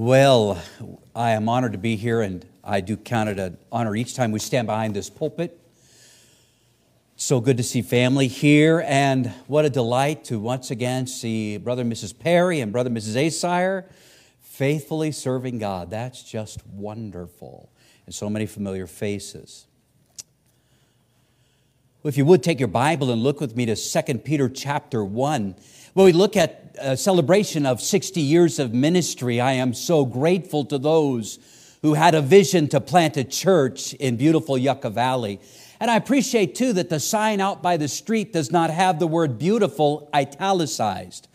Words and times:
Well, 0.00 0.62
I 1.12 1.32
am 1.32 1.48
honored 1.48 1.72
to 1.72 1.78
be 1.78 1.96
here, 1.96 2.20
and 2.20 2.46
I 2.62 2.80
do 2.80 2.96
count 2.96 3.30
it 3.30 3.40
an 3.40 3.58
honor 3.72 3.96
each 3.96 4.14
time 4.14 4.30
we 4.30 4.38
stand 4.38 4.68
behind 4.68 4.94
this 4.94 5.10
pulpit. 5.10 5.58
So 7.16 7.40
good 7.40 7.56
to 7.56 7.64
see 7.64 7.82
family 7.82 8.28
here, 8.28 8.84
and 8.86 9.26
what 9.48 9.64
a 9.64 9.70
delight 9.70 10.22
to 10.26 10.38
once 10.38 10.70
again 10.70 11.08
see 11.08 11.56
Brother 11.56 11.82
and 11.82 11.92
Mrs. 11.92 12.16
Perry 12.16 12.60
and 12.60 12.70
Brother 12.70 12.90
and 12.90 12.96
Mrs. 12.96 13.26
Asire 13.26 13.90
faithfully 14.40 15.10
serving 15.10 15.58
God. 15.58 15.90
That's 15.90 16.22
just 16.22 16.64
wonderful. 16.68 17.68
And 18.06 18.14
so 18.14 18.30
many 18.30 18.46
familiar 18.46 18.86
faces. 18.86 19.66
If 22.04 22.16
you 22.16 22.24
would 22.24 22.44
take 22.44 22.60
your 22.60 22.68
Bible 22.68 23.10
and 23.10 23.24
look 23.24 23.40
with 23.40 23.56
me 23.56 23.66
to 23.66 23.74
2 23.74 24.18
Peter 24.18 24.48
chapter 24.48 25.04
1, 25.04 25.56
where 25.98 26.04
we 26.04 26.12
look 26.12 26.36
at 26.36 26.76
a 26.80 26.96
celebration 26.96 27.66
of 27.66 27.80
60 27.80 28.20
years 28.20 28.60
of 28.60 28.72
ministry. 28.72 29.40
I 29.40 29.54
am 29.54 29.74
so 29.74 30.04
grateful 30.04 30.64
to 30.66 30.78
those 30.78 31.40
who 31.82 31.94
had 31.94 32.14
a 32.14 32.22
vision 32.22 32.68
to 32.68 32.80
plant 32.80 33.16
a 33.16 33.24
church 33.24 33.94
in 33.94 34.16
beautiful 34.16 34.56
Yucca 34.56 34.90
Valley. 34.90 35.40
And 35.80 35.90
I 35.90 35.96
appreciate 35.96 36.54
too 36.54 36.72
that 36.74 36.88
the 36.88 37.00
sign 37.00 37.40
out 37.40 37.64
by 37.64 37.76
the 37.78 37.88
street 37.88 38.32
does 38.32 38.52
not 38.52 38.70
have 38.70 39.00
the 39.00 39.08
word 39.08 39.40
beautiful 39.40 40.08
italicized. 40.14 41.26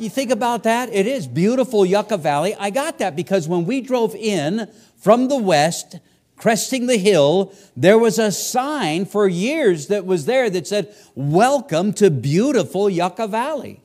You 0.00 0.10
think 0.10 0.32
about 0.32 0.64
that? 0.64 0.92
It 0.92 1.06
is 1.06 1.28
beautiful 1.28 1.86
Yucca 1.86 2.16
Valley. 2.16 2.56
I 2.56 2.70
got 2.70 2.98
that 2.98 3.14
because 3.14 3.46
when 3.46 3.66
we 3.66 3.82
drove 3.82 4.16
in 4.16 4.68
from 4.96 5.28
the 5.28 5.38
west, 5.38 6.00
cresting 6.36 6.88
the 6.88 6.98
hill, 6.98 7.52
there 7.76 7.98
was 7.98 8.18
a 8.18 8.32
sign 8.32 9.04
for 9.04 9.28
years 9.28 9.86
that 9.86 10.04
was 10.04 10.26
there 10.26 10.50
that 10.50 10.66
said, 10.66 10.92
Welcome 11.14 11.92
to 11.94 12.10
beautiful 12.10 12.90
Yucca 12.90 13.28
Valley. 13.28 13.80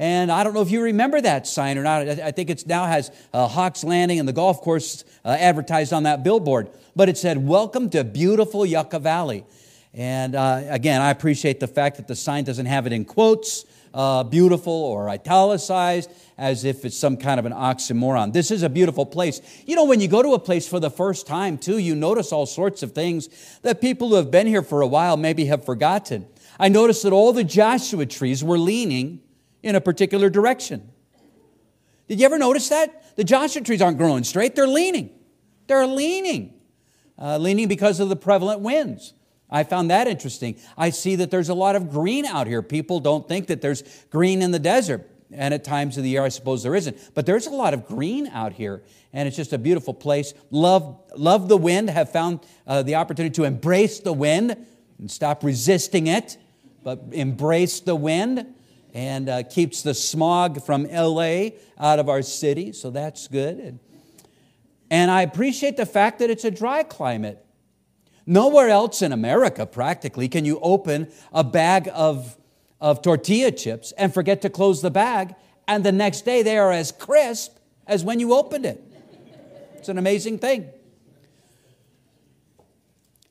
And 0.00 0.32
I 0.32 0.44
don't 0.44 0.54
know 0.54 0.62
if 0.62 0.70
you 0.70 0.80
remember 0.80 1.20
that 1.20 1.46
sign 1.46 1.76
or 1.76 1.82
not. 1.82 2.08
I 2.08 2.30
think 2.30 2.48
it 2.48 2.66
now 2.66 2.86
has 2.86 3.10
uh, 3.34 3.46
Hawks 3.46 3.84
Landing 3.84 4.18
and 4.18 4.26
the 4.26 4.32
golf 4.32 4.62
course 4.62 5.04
uh, 5.26 5.36
advertised 5.38 5.92
on 5.92 6.04
that 6.04 6.24
billboard. 6.24 6.70
But 6.96 7.10
it 7.10 7.18
said, 7.18 7.46
Welcome 7.46 7.90
to 7.90 8.02
beautiful 8.02 8.64
Yucca 8.64 8.98
Valley. 8.98 9.44
And 9.92 10.34
uh, 10.34 10.62
again, 10.68 11.02
I 11.02 11.10
appreciate 11.10 11.60
the 11.60 11.66
fact 11.66 11.98
that 11.98 12.08
the 12.08 12.16
sign 12.16 12.44
doesn't 12.44 12.64
have 12.64 12.86
it 12.86 12.94
in 12.94 13.04
quotes, 13.04 13.66
uh, 13.92 14.24
beautiful 14.24 14.72
or 14.72 15.10
italicized, 15.10 16.10
as 16.38 16.64
if 16.64 16.86
it's 16.86 16.96
some 16.96 17.18
kind 17.18 17.38
of 17.38 17.44
an 17.44 17.52
oxymoron. 17.52 18.32
This 18.32 18.50
is 18.50 18.62
a 18.62 18.70
beautiful 18.70 19.04
place. 19.04 19.42
You 19.66 19.76
know, 19.76 19.84
when 19.84 20.00
you 20.00 20.08
go 20.08 20.22
to 20.22 20.32
a 20.32 20.38
place 20.38 20.66
for 20.66 20.80
the 20.80 20.90
first 20.90 21.26
time, 21.26 21.58
too, 21.58 21.76
you 21.76 21.94
notice 21.94 22.32
all 22.32 22.46
sorts 22.46 22.82
of 22.82 22.92
things 22.92 23.28
that 23.60 23.82
people 23.82 24.08
who 24.08 24.14
have 24.14 24.30
been 24.30 24.46
here 24.46 24.62
for 24.62 24.80
a 24.80 24.86
while 24.86 25.18
maybe 25.18 25.44
have 25.44 25.66
forgotten. 25.66 26.26
I 26.58 26.70
noticed 26.70 27.02
that 27.02 27.12
all 27.12 27.34
the 27.34 27.44
Joshua 27.44 28.06
trees 28.06 28.42
were 28.42 28.58
leaning 28.58 29.20
in 29.62 29.74
a 29.74 29.80
particular 29.80 30.30
direction. 30.30 30.90
Did 32.08 32.18
you 32.20 32.26
ever 32.26 32.38
notice 32.38 32.68
that? 32.70 33.16
The 33.16 33.24
Joshua 33.24 33.62
trees 33.62 33.82
aren't 33.82 33.98
growing 33.98 34.24
straight, 34.24 34.56
they're 34.56 34.66
leaning. 34.66 35.10
They're 35.66 35.86
leaning. 35.86 36.54
Uh, 37.16 37.38
leaning 37.38 37.68
because 37.68 38.00
of 38.00 38.08
the 38.08 38.16
prevalent 38.16 38.60
winds. 38.60 39.12
I 39.50 39.64
found 39.64 39.90
that 39.90 40.06
interesting. 40.06 40.56
I 40.76 40.90
see 40.90 41.16
that 41.16 41.30
there's 41.30 41.48
a 41.48 41.54
lot 41.54 41.76
of 41.76 41.90
green 41.90 42.24
out 42.24 42.46
here. 42.46 42.62
People 42.62 43.00
don't 43.00 43.28
think 43.28 43.48
that 43.48 43.60
there's 43.60 43.82
green 44.10 44.42
in 44.42 44.52
the 44.52 44.58
desert. 44.58 45.08
And 45.32 45.54
at 45.54 45.62
times 45.62 45.96
of 45.96 46.02
the 46.02 46.08
year, 46.08 46.24
I 46.24 46.28
suppose 46.28 46.62
there 46.62 46.74
isn't. 46.74 46.96
But 47.14 47.26
there's 47.26 47.46
a 47.46 47.50
lot 47.50 47.74
of 47.74 47.86
green 47.86 48.26
out 48.28 48.52
here, 48.52 48.82
and 49.12 49.28
it's 49.28 49.36
just 49.36 49.52
a 49.52 49.58
beautiful 49.58 49.94
place. 49.94 50.34
Love, 50.50 51.00
love 51.16 51.48
the 51.48 51.56
wind, 51.56 51.88
have 51.90 52.10
found 52.10 52.40
uh, 52.66 52.82
the 52.82 52.96
opportunity 52.96 53.32
to 53.34 53.44
embrace 53.44 54.00
the 54.00 54.12
wind 54.12 54.56
and 54.98 55.10
stop 55.10 55.44
resisting 55.44 56.08
it, 56.08 56.36
but 56.82 57.00
embrace 57.12 57.78
the 57.78 57.94
wind 57.94 58.54
and 58.94 59.28
uh, 59.28 59.42
keeps 59.44 59.82
the 59.82 59.94
smog 59.94 60.62
from 60.64 60.84
LA 60.84 61.50
out 61.78 61.98
of 61.98 62.08
our 62.08 62.22
city, 62.22 62.72
so 62.72 62.90
that's 62.90 63.28
good. 63.28 63.58
And, 63.58 63.78
and 64.90 65.10
I 65.10 65.22
appreciate 65.22 65.76
the 65.76 65.86
fact 65.86 66.18
that 66.18 66.30
it's 66.30 66.44
a 66.44 66.50
dry 66.50 66.82
climate. 66.82 67.44
Nowhere 68.26 68.68
else 68.68 69.02
in 69.02 69.12
America, 69.12 69.66
practically, 69.66 70.28
can 70.28 70.44
you 70.44 70.58
open 70.60 71.10
a 71.32 71.42
bag 71.42 71.88
of, 71.92 72.36
of 72.80 73.02
tortilla 73.02 73.50
chips 73.52 73.92
and 73.92 74.12
forget 74.12 74.42
to 74.42 74.50
close 74.50 74.82
the 74.82 74.90
bag, 74.90 75.34
and 75.66 75.84
the 75.84 75.92
next 75.92 76.24
day 76.24 76.42
they 76.42 76.58
are 76.58 76.72
as 76.72 76.92
crisp 76.92 77.56
as 77.86 78.04
when 78.04 78.20
you 78.20 78.34
opened 78.34 78.66
it. 78.66 78.82
It's 79.76 79.88
an 79.88 79.98
amazing 79.98 80.38
thing. 80.38 80.68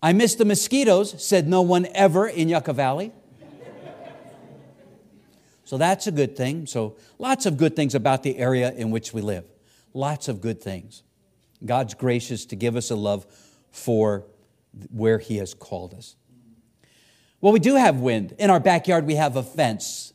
I 0.02 0.14
miss 0.14 0.36
the 0.36 0.46
mosquitoes, 0.46 1.22
said 1.24 1.48
no 1.48 1.62
one 1.62 1.88
ever 1.94 2.28
in 2.28 2.50
Yucca 2.50 2.74
Valley. 2.74 3.12
So 5.70 5.78
that's 5.78 6.08
a 6.08 6.12
good 6.12 6.36
thing. 6.36 6.66
So 6.66 6.98
lots 7.20 7.46
of 7.46 7.58
good 7.58 7.76
things 7.76 7.94
about 7.94 8.24
the 8.24 8.40
area 8.40 8.74
in 8.74 8.90
which 8.90 9.14
we 9.14 9.22
live. 9.22 9.46
Lots 9.94 10.28
of 10.28 10.42
good 10.42 10.60
things. 10.60 11.04
God's 11.64 11.94
gracious 11.94 12.48
to 12.48 12.56
give 12.56 12.76
us 12.76 12.90
a 12.90 12.96
love 12.96 13.28
for 13.70 14.26
where 14.90 15.20
He 15.20 15.38
has 15.38 15.54
called 15.54 15.94
us. 15.94 16.16
Well, 17.40 17.54
we 17.54 17.60
do 17.60 17.76
have 17.76 17.98
wind. 18.00 18.34
In 18.40 18.50
our 18.50 18.60
backyard, 18.60 19.06
we 19.06 19.14
have 19.14 19.36
a 19.36 19.44
fence. 19.44 20.12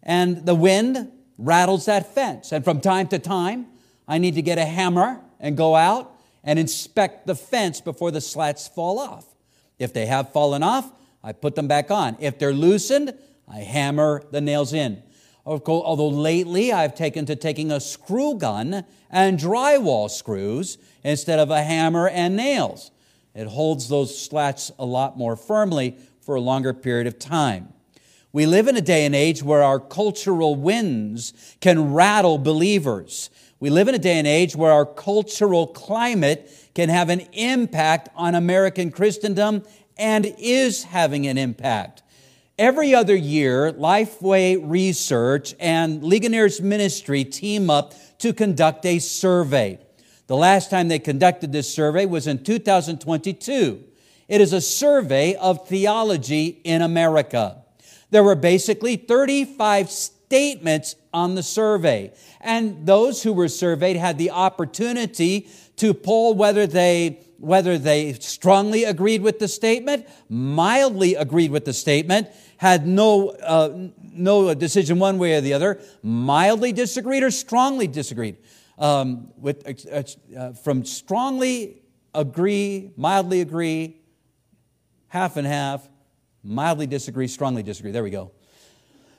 And 0.00 0.46
the 0.46 0.54
wind 0.54 1.10
rattles 1.38 1.86
that 1.86 2.14
fence. 2.14 2.52
And 2.52 2.62
from 2.62 2.80
time 2.80 3.08
to 3.08 3.18
time, 3.18 3.66
I 4.06 4.18
need 4.18 4.36
to 4.36 4.42
get 4.42 4.58
a 4.58 4.64
hammer 4.64 5.20
and 5.40 5.56
go 5.56 5.74
out 5.74 6.14
and 6.44 6.56
inspect 6.56 7.26
the 7.26 7.34
fence 7.34 7.80
before 7.80 8.12
the 8.12 8.20
slats 8.20 8.68
fall 8.68 9.00
off. 9.00 9.26
If 9.76 9.92
they 9.92 10.06
have 10.06 10.30
fallen 10.30 10.62
off, 10.62 10.88
I 11.20 11.32
put 11.32 11.56
them 11.56 11.66
back 11.66 11.90
on. 11.90 12.16
If 12.20 12.38
they're 12.38 12.52
loosened, 12.52 13.14
I 13.48 13.58
hammer 13.58 14.22
the 14.30 14.40
nails 14.40 14.72
in. 14.72 15.02
Although 15.46 16.08
lately 16.08 16.72
I've 16.72 16.94
taken 16.94 17.26
to 17.26 17.36
taking 17.36 17.70
a 17.70 17.80
screw 17.80 18.36
gun 18.36 18.84
and 19.10 19.38
drywall 19.38 20.10
screws 20.10 20.78
instead 21.02 21.38
of 21.38 21.50
a 21.50 21.62
hammer 21.62 22.08
and 22.08 22.36
nails. 22.36 22.90
It 23.34 23.48
holds 23.48 23.88
those 23.88 24.18
slats 24.18 24.72
a 24.78 24.86
lot 24.86 25.18
more 25.18 25.36
firmly 25.36 25.96
for 26.20 26.34
a 26.36 26.40
longer 26.40 26.72
period 26.72 27.06
of 27.06 27.18
time. 27.18 27.72
We 28.32 28.46
live 28.46 28.68
in 28.68 28.76
a 28.76 28.80
day 28.80 29.04
and 29.04 29.14
age 29.14 29.42
where 29.42 29.62
our 29.62 29.78
cultural 29.78 30.56
winds 30.56 31.56
can 31.60 31.92
rattle 31.92 32.38
believers. 32.38 33.30
We 33.60 33.70
live 33.70 33.86
in 33.88 33.94
a 33.94 33.98
day 33.98 34.18
and 34.18 34.26
age 34.26 34.56
where 34.56 34.72
our 34.72 34.86
cultural 34.86 35.66
climate 35.66 36.50
can 36.74 36.88
have 36.88 37.10
an 37.10 37.20
impact 37.32 38.08
on 38.16 38.34
American 38.34 38.90
Christendom 38.90 39.62
and 39.96 40.34
is 40.38 40.84
having 40.84 41.26
an 41.26 41.38
impact. 41.38 42.02
Every 42.58 42.94
other 42.94 43.16
year, 43.16 43.72
Lifeway 43.72 44.60
Research 44.62 45.56
and 45.58 46.04
Ligoniers 46.04 46.60
Ministry 46.60 47.24
team 47.24 47.68
up 47.68 47.94
to 48.18 48.32
conduct 48.32 48.86
a 48.86 49.00
survey. 49.00 49.80
The 50.28 50.36
last 50.36 50.70
time 50.70 50.86
they 50.86 51.00
conducted 51.00 51.50
this 51.50 51.74
survey 51.74 52.06
was 52.06 52.28
in 52.28 52.44
2022. 52.44 53.82
It 54.28 54.40
is 54.40 54.52
a 54.52 54.60
survey 54.60 55.34
of 55.34 55.66
theology 55.66 56.60
in 56.62 56.80
America. 56.80 57.60
There 58.10 58.22
were 58.22 58.36
basically 58.36 58.94
35 58.94 59.90
statements 59.90 60.94
on 61.12 61.34
the 61.34 61.42
survey, 61.42 62.12
and 62.40 62.86
those 62.86 63.24
who 63.24 63.32
were 63.32 63.48
surveyed 63.48 63.96
had 63.96 64.16
the 64.16 64.30
opportunity 64.30 65.48
to 65.78 65.92
poll 65.92 66.34
whether 66.34 66.68
they 66.68 67.18
whether 67.38 67.78
they 67.78 68.12
strongly 68.14 68.84
agreed 68.84 69.22
with 69.22 69.38
the 69.38 69.48
statement, 69.48 70.06
mildly 70.28 71.14
agreed 71.14 71.50
with 71.50 71.64
the 71.64 71.72
statement, 71.72 72.28
had 72.56 72.86
no, 72.86 73.30
uh, 73.30 73.88
no 74.12 74.54
decision 74.54 74.98
one 74.98 75.18
way 75.18 75.34
or 75.34 75.40
the 75.40 75.52
other, 75.52 75.80
mildly 76.02 76.72
disagreed 76.72 77.22
or 77.22 77.30
strongly 77.30 77.86
disagreed. 77.86 78.36
Um, 78.78 79.32
with, 79.36 79.86
uh, 79.92 80.02
uh, 80.36 80.52
from 80.52 80.84
strongly 80.84 81.82
agree, 82.14 82.92
mildly 82.96 83.40
agree, 83.40 84.00
half 85.08 85.36
and 85.36 85.46
half, 85.46 85.88
mildly 86.42 86.86
disagree, 86.86 87.28
strongly 87.28 87.62
disagree. 87.62 87.92
There 87.92 88.02
we 88.02 88.10
go. 88.10 88.32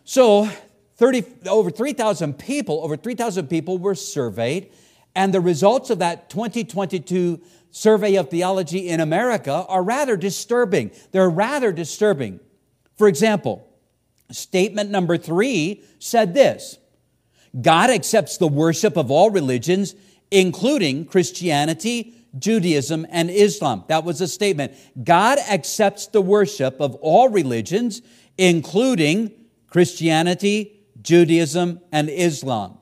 So, 0.03 0.49
30, 0.97 1.25
over 1.47 1.69
3,000 1.69 2.37
people, 2.37 2.81
over 2.83 2.95
3,000 2.95 3.47
people 3.47 3.77
were 3.77 3.95
surveyed, 3.95 4.71
and 5.15 5.33
the 5.33 5.41
results 5.41 5.89
of 5.89 5.99
that 5.99 6.29
2022 6.29 7.41
survey 7.75 8.15
of 8.15 8.29
theology 8.29 8.87
in 8.87 9.01
America 9.01 9.65
are 9.67 9.83
rather 9.83 10.15
disturbing. 10.15 10.91
They're 11.11 11.29
rather 11.29 11.73
disturbing. 11.73 12.39
For 12.97 13.09
example, 13.09 13.67
statement 14.31 14.91
number 14.91 15.17
three 15.17 15.83
said 15.99 16.33
this 16.33 16.77
God 17.59 17.89
accepts 17.89 18.37
the 18.37 18.47
worship 18.47 18.95
of 18.95 19.11
all 19.11 19.29
religions, 19.29 19.93
including 20.31 21.05
Christianity, 21.05 22.15
Judaism, 22.39 23.05
and 23.09 23.29
Islam. 23.29 23.83
That 23.89 24.05
was 24.05 24.21
a 24.21 24.27
statement. 24.29 24.73
God 25.03 25.37
accepts 25.39 26.07
the 26.07 26.21
worship 26.21 26.79
of 26.79 26.95
all 26.95 27.27
religions, 27.27 28.01
including 28.37 29.31
Christianity, 29.67 30.79
Judaism, 31.01 31.81
and 31.91 32.09
Islam. 32.09 32.77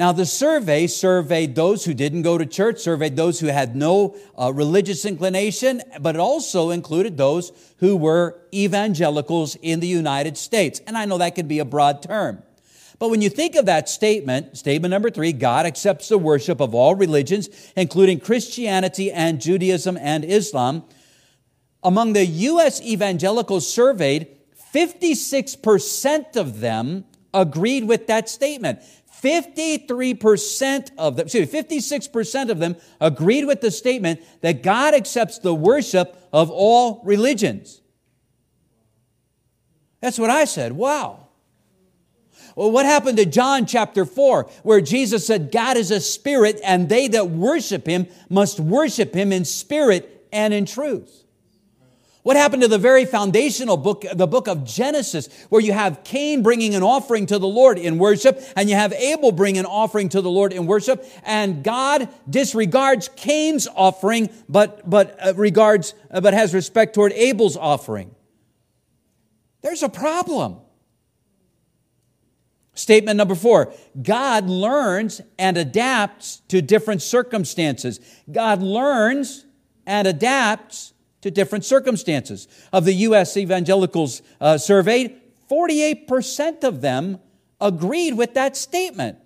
Now, 0.00 0.12
the 0.12 0.24
survey 0.24 0.86
surveyed 0.86 1.54
those 1.54 1.84
who 1.84 1.92
didn't 1.92 2.22
go 2.22 2.38
to 2.38 2.46
church, 2.46 2.78
surveyed 2.78 3.16
those 3.16 3.38
who 3.38 3.48
had 3.48 3.76
no 3.76 4.16
uh, 4.34 4.50
religious 4.50 5.04
inclination, 5.04 5.82
but 6.00 6.14
it 6.14 6.18
also 6.18 6.70
included 6.70 7.18
those 7.18 7.52
who 7.80 7.98
were 7.98 8.40
evangelicals 8.50 9.56
in 9.56 9.80
the 9.80 9.86
United 9.86 10.38
States. 10.38 10.80
And 10.86 10.96
I 10.96 11.04
know 11.04 11.18
that 11.18 11.34
could 11.34 11.48
be 11.48 11.58
a 11.58 11.66
broad 11.66 12.02
term. 12.02 12.42
But 12.98 13.10
when 13.10 13.20
you 13.20 13.28
think 13.28 13.56
of 13.56 13.66
that 13.66 13.90
statement, 13.90 14.56
statement 14.56 14.90
number 14.90 15.10
three, 15.10 15.34
God 15.34 15.66
accepts 15.66 16.08
the 16.08 16.16
worship 16.16 16.60
of 16.60 16.74
all 16.74 16.94
religions, 16.94 17.50
including 17.76 18.20
Christianity 18.20 19.12
and 19.12 19.38
Judaism 19.38 19.98
and 20.00 20.24
Islam. 20.24 20.82
Among 21.82 22.14
the 22.14 22.24
U.S. 22.24 22.80
evangelicals 22.80 23.70
surveyed, 23.70 24.28
56% 24.72 26.36
of 26.36 26.60
them 26.60 27.04
agreed 27.32 27.84
with 27.84 28.06
that 28.08 28.28
statement. 28.28 28.80
53% 29.22 30.90
of 30.98 31.16
them, 31.16 31.26
excuse 31.26 31.52
me, 31.52 31.60
56% 31.62 32.50
of 32.50 32.58
them 32.58 32.76
agreed 33.00 33.44
with 33.44 33.60
the 33.60 33.70
statement 33.70 34.20
that 34.40 34.62
God 34.62 34.94
accepts 34.94 35.38
the 35.38 35.54
worship 35.54 36.16
of 36.32 36.50
all 36.50 37.02
religions. 37.04 37.80
That's 40.00 40.18
what 40.18 40.30
I 40.30 40.44
said. 40.44 40.72
Wow. 40.72 41.28
Well, 42.56 42.70
what 42.70 42.86
happened 42.86 43.18
to 43.18 43.26
John 43.26 43.66
chapter 43.66 44.04
4, 44.04 44.50
where 44.62 44.80
Jesus 44.80 45.26
said, 45.26 45.52
God 45.52 45.76
is 45.76 45.90
a 45.90 46.00
spirit, 46.00 46.60
and 46.64 46.88
they 46.88 47.08
that 47.08 47.30
worship 47.30 47.86
him 47.86 48.06
must 48.28 48.58
worship 48.58 49.14
him 49.14 49.32
in 49.32 49.44
spirit 49.44 50.26
and 50.32 50.52
in 50.52 50.66
truth? 50.66 51.24
What 52.22 52.36
happened 52.36 52.62
to 52.62 52.68
the 52.68 52.78
very 52.78 53.06
foundational 53.06 53.78
book, 53.78 54.04
the 54.12 54.26
book 54.26 54.46
of 54.46 54.64
Genesis, 54.64 55.28
where 55.48 55.62
you 55.62 55.72
have 55.72 56.04
Cain 56.04 56.42
bringing 56.42 56.74
an 56.74 56.82
offering 56.82 57.24
to 57.26 57.38
the 57.38 57.48
Lord 57.48 57.78
in 57.78 57.96
worship, 57.96 58.42
and 58.56 58.68
you 58.68 58.76
have 58.76 58.92
Abel 58.92 59.32
bring 59.32 59.56
an 59.56 59.64
offering 59.64 60.10
to 60.10 60.20
the 60.20 60.30
Lord 60.30 60.52
in 60.52 60.66
worship, 60.66 61.06
and 61.24 61.64
God 61.64 62.08
disregards 62.28 63.08
Cain's 63.16 63.66
offering, 63.74 64.28
but, 64.50 64.88
but 64.88 65.16
uh, 65.24 65.32
regards, 65.34 65.94
uh, 66.10 66.20
but 66.20 66.34
has 66.34 66.52
respect 66.52 66.94
toward 66.94 67.12
Abel's 67.12 67.56
offering? 67.56 68.14
There's 69.62 69.82
a 69.82 69.88
problem. 69.88 70.58
Statement 72.74 73.16
number 73.16 73.34
four 73.34 73.74
God 74.00 74.46
learns 74.46 75.20
and 75.38 75.56
adapts 75.56 76.42
to 76.48 76.62
different 76.62 77.02
circumstances. 77.02 78.00
God 78.30 78.62
learns 78.62 79.44
and 79.86 80.06
adapts 80.06 80.92
to 81.22 81.30
different 81.30 81.64
circumstances. 81.64 82.48
Of 82.72 82.84
the 82.84 82.94
U.S. 82.94 83.36
evangelicals 83.36 84.22
uh, 84.40 84.58
surveyed, 84.58 85.20
48% 85.50 86.64
of 86.64 86.80
them 86.80 87.18
agreed 87.60 88.14
with 88.14 88.34
that 88.34 88.56
statement 88.56 89.18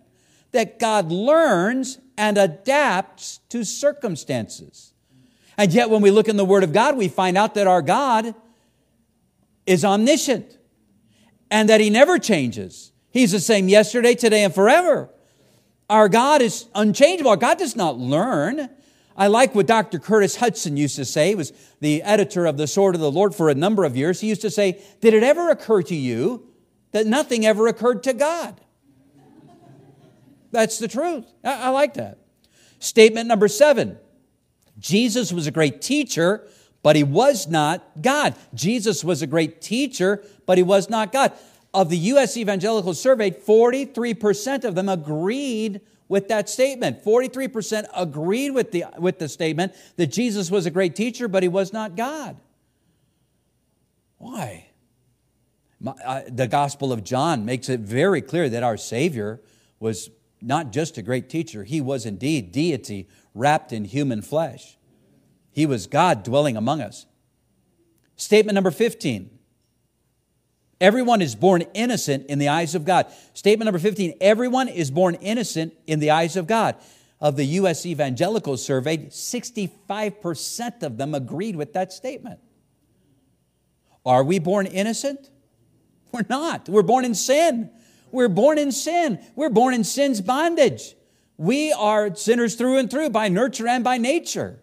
that 0.52 0.79
God 0.79 1.11
learns 1.11 1.99
and 2.17 2.38
adapts 2.38 3.38
to 3.50 3.64
circumstances. 3.64 4.93
And 5.56 5.73
yet, 5.73 5.91
when 5.91 6.02
we 6.02 6.11
look 6.11 6.29
in 6.29 6.37
the 6.37 6.44
Word 6.44 6.64
of 6.64 6.73
God, 6.73 6.96
we 6.96 7.08
find 7.08 7.37
out 7.37 7.55
that 7.55 7.67
our 7.67 7.82
God 7.82 8.35
is 9.67 9.85
omniscient 9.85 10.58
and 11.50 11.69
that 11.69 11.81
He 11.81 11.91
never 11.91 12.19
changes. 12.19 12.93
He's 13.11 13.32
the 13.32 13.41
same 13.41 13.69
yesterday, 13.69 14.14
today, 14.14 14.43
and 14.43 14.55
forever. 14.55 15.11
Our 15.88 16.08
God 16.08 16.43
is 16.43 16.67
unchangeable. 16.75 17.31
Our 17.31 17.37
God 17.37 17.58
does 17.58 17.76
not 17.76 17.99
learn. 17.99 18.70
I 19.17 19.29
like 19.29 19.55
what 19.55 19.67
Dr. 19.67 19.99
Curtis 19.99 20.39
Hutson 20.39 20.77
used 20.77 20.97
to 20.97 21.05
say. 21.05 21.29
He 21.29 21.35
was 21.35 21.53
the 21.81 22.03
editor 22.03 22.47
of 22.47 22.57
The 22.57 22.67
Sword 22.67 22.95
of 22.95 23.01
the 23.01 23.11
Lord 23.11 23.35
for 23.35 23.49
a 23.49 23.55
number 23.55 23.85
of 23.85 23.97
years. 23.97 24.21
He 24.21 24.29
used 24.29 24.43
to 24.43 24.51
say, 24.51 24.83
Did 25.01 25.15
it 25.15 25.23
ever 25.23 25.51
occur 25.51 25.83
to 25.83 25.95
you 25.95 26.49
that 26.93 27.07
nothing 27.07 27.47
ever 27.47 27.69
occurred 27.69 28.03
to 28.05 28.13
God? 28.13 28.61
That's 30.51 30.79
the 30.79 30.89
truth. 30.89 31.27
I, 31.43 31.65
I 31.65 31.69
like 31.71 31.95
that. 31.95 32.19
Statement 32.79 33.29
number 33.29 33.49
seven 33.49 33.99
Jesus 34.79 35.33
was 35.33 35.47
a 35.47 35.51
great 35.51 35.81
teacher, 35.81 36.47
but 36.83 36.97
he 36.97 37.05
was 37.05 37.49
not 37.49 37.83
God. 38.01 38.35
Jesus 38.53 39.05
was 39.05 39.23
a 39.23 39.27
great 39.27 39.61
teacher, 39.61 40.25
but 40.47 40.59
he 40.59 40.65
was 40.65 40.91
not 40.91 41.13
God. 41.13 41.33
Of 41.73 41.89
the 41.89 41.99
U.S. 41.99 42.37
evangelical 42.37 42.95
Survey, 42.95 43.31
43% 43.31 44.65
of 44.65 44.75
them 44.75 44.89
agreed 44.89 45.81
with 46.09 46.29
that 46.29 46.49
statement. 46.49 47.05
43% 47.05 47.87
agreed 47.95 48.51
with 48.51 48.73
the, 48.73 48.85
with 48.99 49.19
the 49.19 49.29
statement 49.29 49.75
that 49.97 50.09
Jesus 50.09 50.51
was 50.51 50.67
a 50.67 50.71
great 50.71 50.95
teacher, 50.95 51.29
but 51.29 51.43
he 51.43 51.49
was 51.49 51.73
not 51.73 51.97
God. 51.97 52.37
Why? 54.19 54.69
My, 55.81 55.93
uh, 56.05 56.23
the 56.29 56.47
Gospel 56.47 56.93
of 56.93 57.05
John 57.05 57.45
makes 57.45 57.69
it 57.69 57.81
very 57.81 58.23
clear 58.23 58.49
that 58.49 58.62
our 58.62 58.77
Savior 58.77 59.41
was 59.81 60.11
not 60.41 60.73
just 60.73 60.99
a 60.99 61.03
great 61.03 61.29
teacher, 61.29 61.65
he 61.65 61.81
was 61.81 62.06
indeed 62.06 62.53
deity 62.53 63.09
wrapped 63.35 63.73
in 63.73 63.85
human 63.85 64.23
flesh. 64.23 64.77
He 65.51 65.67
was 65.67 65.87
God 65.87 66.23
dwelling 66.23 66.56
among 66.56 66.81
us. 66.81 67.06
Statement 68.17 68.55
number 68.55 68.71
15 68.71 69.34
Everyone 70.81 71.23
is 71.23 71.35
born 71.35 71.62
innocent 71.75 72.26
in 72.26 72.38
the 72.38 72.49
eyes 72.49 72.75
of 72.75 72.85
God. 72.85 73.06
Statement 73.32 73.67
number 73.67 73.79
15 73.79 74.15
everyone 74.21 74.69
is 74.69 74.91
born 74.91 75.15
innocent 75.17 75.75
in 75.87 76.00
the 76.00 76.11
eyes 76.11 76.37
of 76.37 76.47
God. 76.47 76.76
Of 77.21 77.37
the 77.37 77.44
U.S. 77.44 77.87
Evangelical 77.87 78.56
surveyed, 78.56 79.11
65% 79.11 80.82
of 80.82 80.99
them 80.99 81.15
agreed 81.15 81.56
with 81.56 81.73
that 81.73 81.93
statement. 81.93 82.38
Are 84.05 84.23
we 84.23 84.38
born 84.38 84.67
innocent? 84.67 85.31
We're 86.12 86.26
not. 86.29 86.69
We're 86.69 86.82
born 86.82 87.05
in 87.05 87.15
sin. 87.15 87.70
We're 88.11 88.29
born 88.29 88.59
in 88.59 88.73
sin. 88.73 89.19
We're 89.35 89.49
born 89.49 89.75
in 89.75 89.85
sin's 89.85 90.20
bondage. 90.20 90.94
We 91.37 91.73
are 91.73 92.15
sinners 92.15 92.55
through 92.55 92.79
and 92.79 92.91
through 92.91 93.11
by 93.11 93.29
nurture 93.29 93.67
and 93.67 93.82
by 93.82 93.99
nature. 93.99 94.61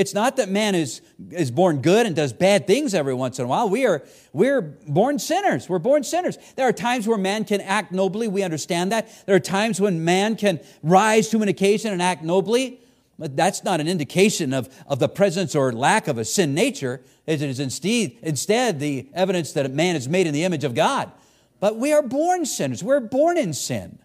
It's 0.00 0.14
not 0.14 0.36
that 0.36 0.48
man 0.48 0.74
is, 0.74 1.02
is 1.30 1.50
born 1.50 1.82
good 1.82 2.06
and 2.06 2.16
does 2.16 2.32
bad 2.32 2.66
things 2.66 2.94
every 2.94 3.12
once 3.12 3.38
in 3.38 3.44
a 3.44 3.48
while. 3.48 3.68
We 3.68 3.84
are, 3.84 4.02
we're 4.32 4.62
born 4.62 5.18
sinners. 5.18 5.68
We're 5.68 5.78
born 5.78 6.04
sinners. 6.04 6.38
There 6.56 6.66
are 6.66 6.72
times 6.72 7.06
where 7.06 7.18
man 7.18 7.44
can 7.44 7.60
act 7.60 7.92
nobly. 7.92 8.26
We 8.26 8.42
understand 8.42 8.92
that. 8.92 9.26
There 9.26 9.36
are 9.36 9.40
times 9.40 9.78
when 9.78 10.02
man 10.02 10.36
can 10.36 10.58
rise 10.82 11.28
to 11.28 11.42
an 11.42 11.48
occasion 11.48 11.92
and 11.92 12.00
act 12.00 12.24
nobly. 12.24 12.80
But 13.18 13.36
that's 13.36 13.62
not 13.62 13.78
an 13.78 13.88
indication 13.88 14.54
of, 14.54 14.74
of 14.86 15.00
the 15.00 15.08
presence 15.08 15.54
or 15.54 15.70
lack 15.70 16.08
of 16.08 16.16
a 16.16 16.24
sin 16.24 16.54
nature. 16.54 17.02
It 17.26 17.42
is 17.42 17.60
instead, 17.60 18.12
instead 18.22 18.80
the 18.80 19.06
evidence 19.12 19.52
that 19.52 19.70
man 19.70 19.96
is 19.96 20.08
made 20.08 20.26
in 20.26 20.32
the 20.32 20.44
image 20.44 20.64
of 20.64 20.74
God. 20.74 21.12
But 21.60 21.76
we 21.76 21.92
are 21.92 22.00
born 22.00 22.46
sinners. 22.46 22.82
We're 22.82 23.00
born 23.00 23.36
in 23.36 23.52
sin. 23.52 23.98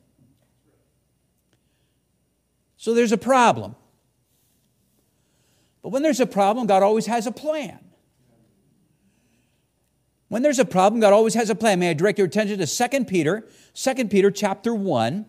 So 2.75 2.93
there's 2.93 3.13
a 3.13 3.17
problem. 3.17 3.77
But 5.85 5.91
when 5.91 6.01
there's 6.01 6.19
a 6.19 6.25
problem, 6.25 6.65
God 6.65 6.81
always 6.81 7.05
has 7.05 7.27
a 7.27 7.31
plan. 7.31 7.77
When 10.29 10.41
there's 10.41 10.57
a 10.57 10.65
problem, 10.65 10.99
God 10.99 11.13
always 11.13 11.35
has 11.35 11.51
a 11.51 11.53
plan. 11.53 11.77
May 11.77 11.91
I 11.91 11.93
direct 11.93 12.17
your 12.17 12.25
attention 12.25 12.57
to 12.57 12.65
2 12.65 13.05
Peter, 13.05 13.47
2 13.75 14.07
Peter 14.07 14.31
chapter 14.31 14.73
1, 14.73 15.27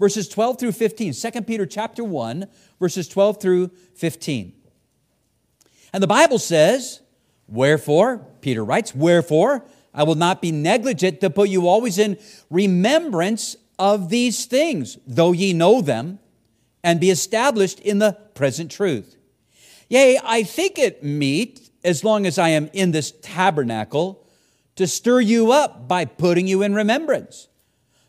verses 0.00 0.28
12 0.28 0.58
through 0.58 0.72
15. 0.72 1.12
2 1.12 1.42
Peter 1.42 1.66
chapter 1.66 2.02
1, 2.02 2.48
verses 2.80 3.06
12 3.06 3.40
through 3.40 3.68
15. 3.94 4.52
And 5.92 6.02
the 6.02 6.08
Bible 6.08 6.40
says, 6.40 7.00
Wherefore, 7.46 8.26
Peter 8.40 8.64
writes, 8.64 8.96
Wherefore, 8.96 9.64
I 9.94 10.02
will 10.02 10.16
not 10.16 10.42
be 10.42 10.50
negligent 10.50 11.20
to 11.20 11.30
put 11.30 11.48
you 11.48 11.68
always 11.68 11.96
in 11.96 12.18
remembrance 12.50 13.54
of 13.78 14.08
these 14.08 14.46
things, 14.46 14.98
though 15.06 15.30
ye 15.30 15.52
know 15.52 15.80
them, 15.80 16.18
and 16.82 16.98
be 16.98 17.10
established 17.10 17.78
in 17.78 18.00
the 18.00 18.14
present 18.34 18.68
truth. 18.68 19.16
Yea, 19.92 20.18
I 20.24 20.42
think 20.42 20.78
it 20.78 21.04
meet, 21.04 21.68
as 21.84 22.02
long 22.02 22.24
as 22.24 22.38
I 22.38 22.48
am 22.48 22.70
in 22.72 22.92
this 22.92 23.12
tabernacle, 23.20 24.26
to 24.76 24.86
stir 24.86 25.20
you 25.20 25.52
up 25.52 25.86
by 25.86 26.06
putting 26.06 26.46
you 26.46 26.62
in 26.62 26.74
remembrance, 26.74 27.48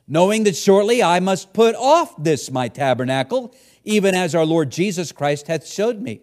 knowing 0.07 0.45
that 0.45 0.55
shortly 0.55 1.03
I 1.03 1.19
must 1.19 1.51
put 1.51 1.75
off 1.75 2.15
this 2.23 2.49
my 2.49 2.69
tabernacle, 2.69 3.53
even 3.83 4.15
as 4.15 4.33
our 4.33 4.45
Lord 4.45 4.71
Jesus 4.71 5.11
Christ 5.11 5.47
hath 5.47 5.67
showed 5.67 5.99
me. 5.99 6.21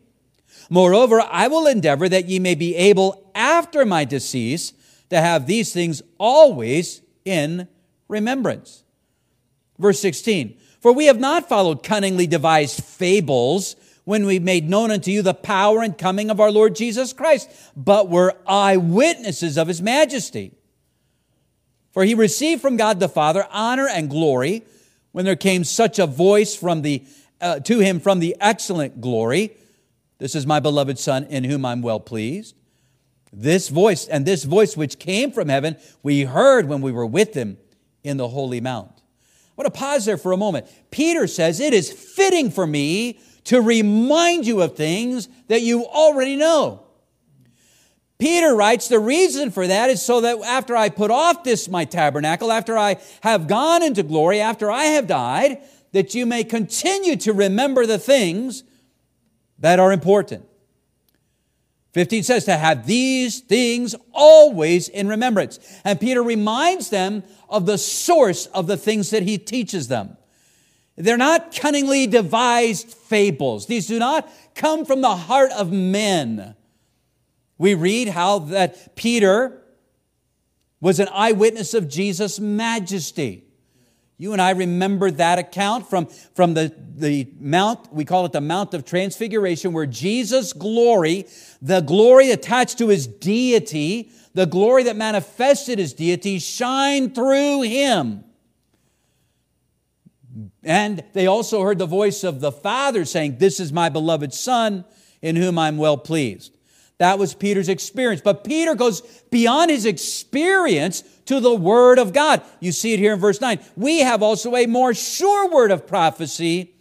Moreover, 0.71 1.21
I 1.21 1.49
will 1.49 1.67
endeavor 1.67 2.09
that 2.09 2.25
ye 2.25 2.39
may 2.39 2.55
be 2.55 2.75
able 2.75 3.31
after 3.35 3.85
my 3.85 4.07
decease 4.07 4.73
to 5.11 5.21
have 5.21 5.47
these 5.47 5.75
things 5.75 6.01
always 6.17 7.03
in 7.27 7.69
remembrance. 8.09 8.83
Verse 9.79 10.01
16 10.01 10.57
For 10.81 10.95
we 10.95 11.05
have 11.05 11.21
not 11.21 11.51
followed 11.51 11.83
cunningly 11.83 12.27
devised 12.27 12.83
fables 12.83 13.77
when 14.11 14.27
we 14.27 14.41
made 14.41 14.69
known 14.69 14.91
unto 14.91 15.09
you 15.09 15.23
the 15.23 15.33
power 15.33 15.83
and 15.83 15.97
coming 15.97 16.31
of 16.31 16.41
our 16.41 16.51
Lord 16.51 16.75
Jesus 16.75 17.13
Christ, 17.13 17.49
but 17.77 18.09
were 18.09 18.35
eyewitnesses 18.45 19.57
of 19.57 19.69
his 19.69 19.81
majesty. 19.81 20.51
For 21.93 22.03
he 22.03 22.17
received 22.17 22.61
from 22.61 22.77
God 22.77 22.99
the 22.99 23.09
Father 23.09 23.47
honor 23.53 23.87
and 23.89 24.11
glory 24.11 24.65
when 25.13 25.25
there 25.25 25.37
came 25.37 25.63
such 25.63 26.01
a 26.01 26.09
voice 26.09 26.57
from 26.57 26.83
the, 26.83 27.05
uh, 27.41 27.61
to 27.61 27.79
him 27.79 28.01
from 28.01 28.19
the 28.19 28.37
excellent 28.41 29.01
glory. 29.01 29.53
This 30.19 30.35
is 30.35 30.45
my 30.45 30.59
beloved 30.59 30.99
Son 30.99 31.23
in 31.27 31.45
whom 31.45 31.65
I'm 31.65 31.81
well 31.81 32.01
pleased. 32.01 32.57
This 33.33 33.69
voice, 33.69 34.09
and 34.09 34.27
this 34.27 34.43
voice 34.43 34.77
which 34.77 34.99
came 34.99 35.31
from 35.31 35.49
heaven, 35.49 35.77
we 36.03 36.25
heard 36.25 36.67
when 36.67 36.81
we 36.81 36.91
were 36.91 37.07
with 37.07 37.35
him 37.35 37.59
in 38.03 38.17
the 38.17 38.27
holy 38.27 38.61
mount. 38.61 38.91
I 38.97 39.63
want 39.63 39.73
to 39.73 39.79
pause 39.79 40.05
there 40.05 40.19
for 40.19 40.33
a 40.33 40.37
moment. 40.37 40.67
Peter 40.91 41.29
says, 41.29 41.61
It 41.61 41.73
is 41.73 41.93
fitting 41.93 42.51
for 42.51 42.67
me 42.67 43.21
to 43.45 43.61
remind 43.61 44.47
you 44.47 44.63
of 44.63 44.77
things 44.77 45.29
that 45.49 45.63
you 45.63 45.85
already 45.87 46.37
know. 46.37 46.85
Peter 48.19 48.55
writes, 48.55 48.89
the 48.89 48.99
reason 48.99 49.51
for 49.51 49.67
that 49.67 49.89
is 49.89 50.03
so 50.03 50.21
that 50.21 50.39
after 50.41 50.77
I 50.77 50.91
put 50.91 51.11
off 51.11 51.43
this 51.43 51.69
my 51.69 51.87
tabernacle, 51.87 52.53
after 52.53 52.77
I 52.77 52.99
have 53.23 53.49
gone 53.49 53.83
into 53.83 54.03
glory, 54.03 54.41
after 54.41 54.71
I 54.71 54.85
have 54.85 55.07
died, 55.07 55.59
that 55.93 56.15
you 56.15 56.27
may 56.27 56.45
continue 56.45 57.17
to 57.17 57.33
remember 57.33 57.87
the 57.87 57.99
things 57.99 58.63
that 59.59 59.81
are 59.81 59.91
important. 59.91 60.45
15 61.93 62.23
says 62.23 62.45
to 62.45 62.57
have 62.57 62.87
these 62.87 63.41
things 63.41 63.97
always 64.13 64.89
in 64.89 65.09
remembrance. 65.09 65.59
And 65.85 65.99
Peter 65.99 66.23
reminds 66.23 66.91
them 66.91 67.25
of 67.49 67.67
the 67.67 67.79
source 67.79 68.47
of 68.47 68.67
the 68.67 68.77
things 68.77 69.11
that 69.11 69.25
he 69.25 69.39
teaches 69.39 69.89
them. 69.89 70.17
They're 70.97 71.17
not 71.17 71.55
cunningly 71.55 72.07
devised 72.07 72.89
fables. 72.89 73.67
These 73.67 73.87
do 73.87 73.99
not 73.99 74.31
come 74.55 74.85
from 74.85 75.01
the 75.01 75.17
heart 75.17 75.51
of 75.53 75.73
men. 75.73 76.55
We 77.59 77.75
read 77.75 78.09
how 78.09 78.41
that 78.41 78.97
Peter 78.97 79.63
was 80.81 80.99
an 80.99 81.09
eyewitness 81.13 81.75
of 81.75 81.89
Jesus' 81.89 82.41
majesty. 82.41 83.45
You 84.21 84.33
and 84.35 84.43
I 84.43 84.51
remember 84.51 85.11
that 85.11 85.39
account 85.39 85.89
from, 85.89 86.07
from 86.35 86.53
the, 86.53 86.75
the 86.95 87.27
Mount, 87.41 87.91
we 87.93 88.05
call 88.05 88.27
it 88.27 88.33
the 88.33 88.41
Mount 88.43 88.75
of 88.75 88.85
Transfiguration, 88.85 89.73
where 89.73 89.87
Jesus' 89.87 90.53
glory, 90.53 91.27
the 91.63 91.81
glory 91.81 92.31
attached 92.31 92.77
to 92.79 92.89
his 92.89 93.07
deity, 93.07 94.11
the 94.35 94.45
glory 94.47 94.83
that 94.85 94.97
manifested 94.97 95.79
his 95.79 95.95
deity, 95.95 96.39
shine 96.39 97.15
through 97.15 97.63
him. 97.63 98.25
And 100.63 101.03
they 101.13 101.27
also 101.27 101.63
heard 101.63 101.79
the 101.79 101.87
voice 101.87 102.25
of 102.25 102.41
the 102.41 102.53
Father 102.53 103.05
saying, 103.05 103.39
This 103.39 103.61
is 103.61 103.73
my 103.73 103.89
beloved 103.89 104.33
Son, 104.33 104.85
in 105.23 105.37
whom 105.37 105.59
I'm 105.59 105.77
well 105.77 105.97
pleased. 105.97 106.57
That 106.99 107.19
was 107.19 107.33
Peter's 107.33 107.71
experience. 107.71 108.21
But 108.23 108.45
Peter 108.45 108.75
goes 108.75 109.01
beyond 109.31 109.71
his 109.71 109.87
experience 109.87 111.03
to 111.25 111.41
the 111.41 111.55
word 111.55 111.99
of 111.99 112.13
God. 112.13 112.43
You 112.61 112.73
see 112.73 112.93
it 112.93 112.99
here 112.99 113.15
in 113.15 113.19
verse 113.19 113.41
9. 113.41 113.59
We 113.75 114.01
have 114.01 114.23
also 114.23 114.55
a 114.55 114.67
more 114.67 114.93
sure 114.93 115.51
word 115.51 115.71
of 115.71 115.87
prophecy, 115.87 116.75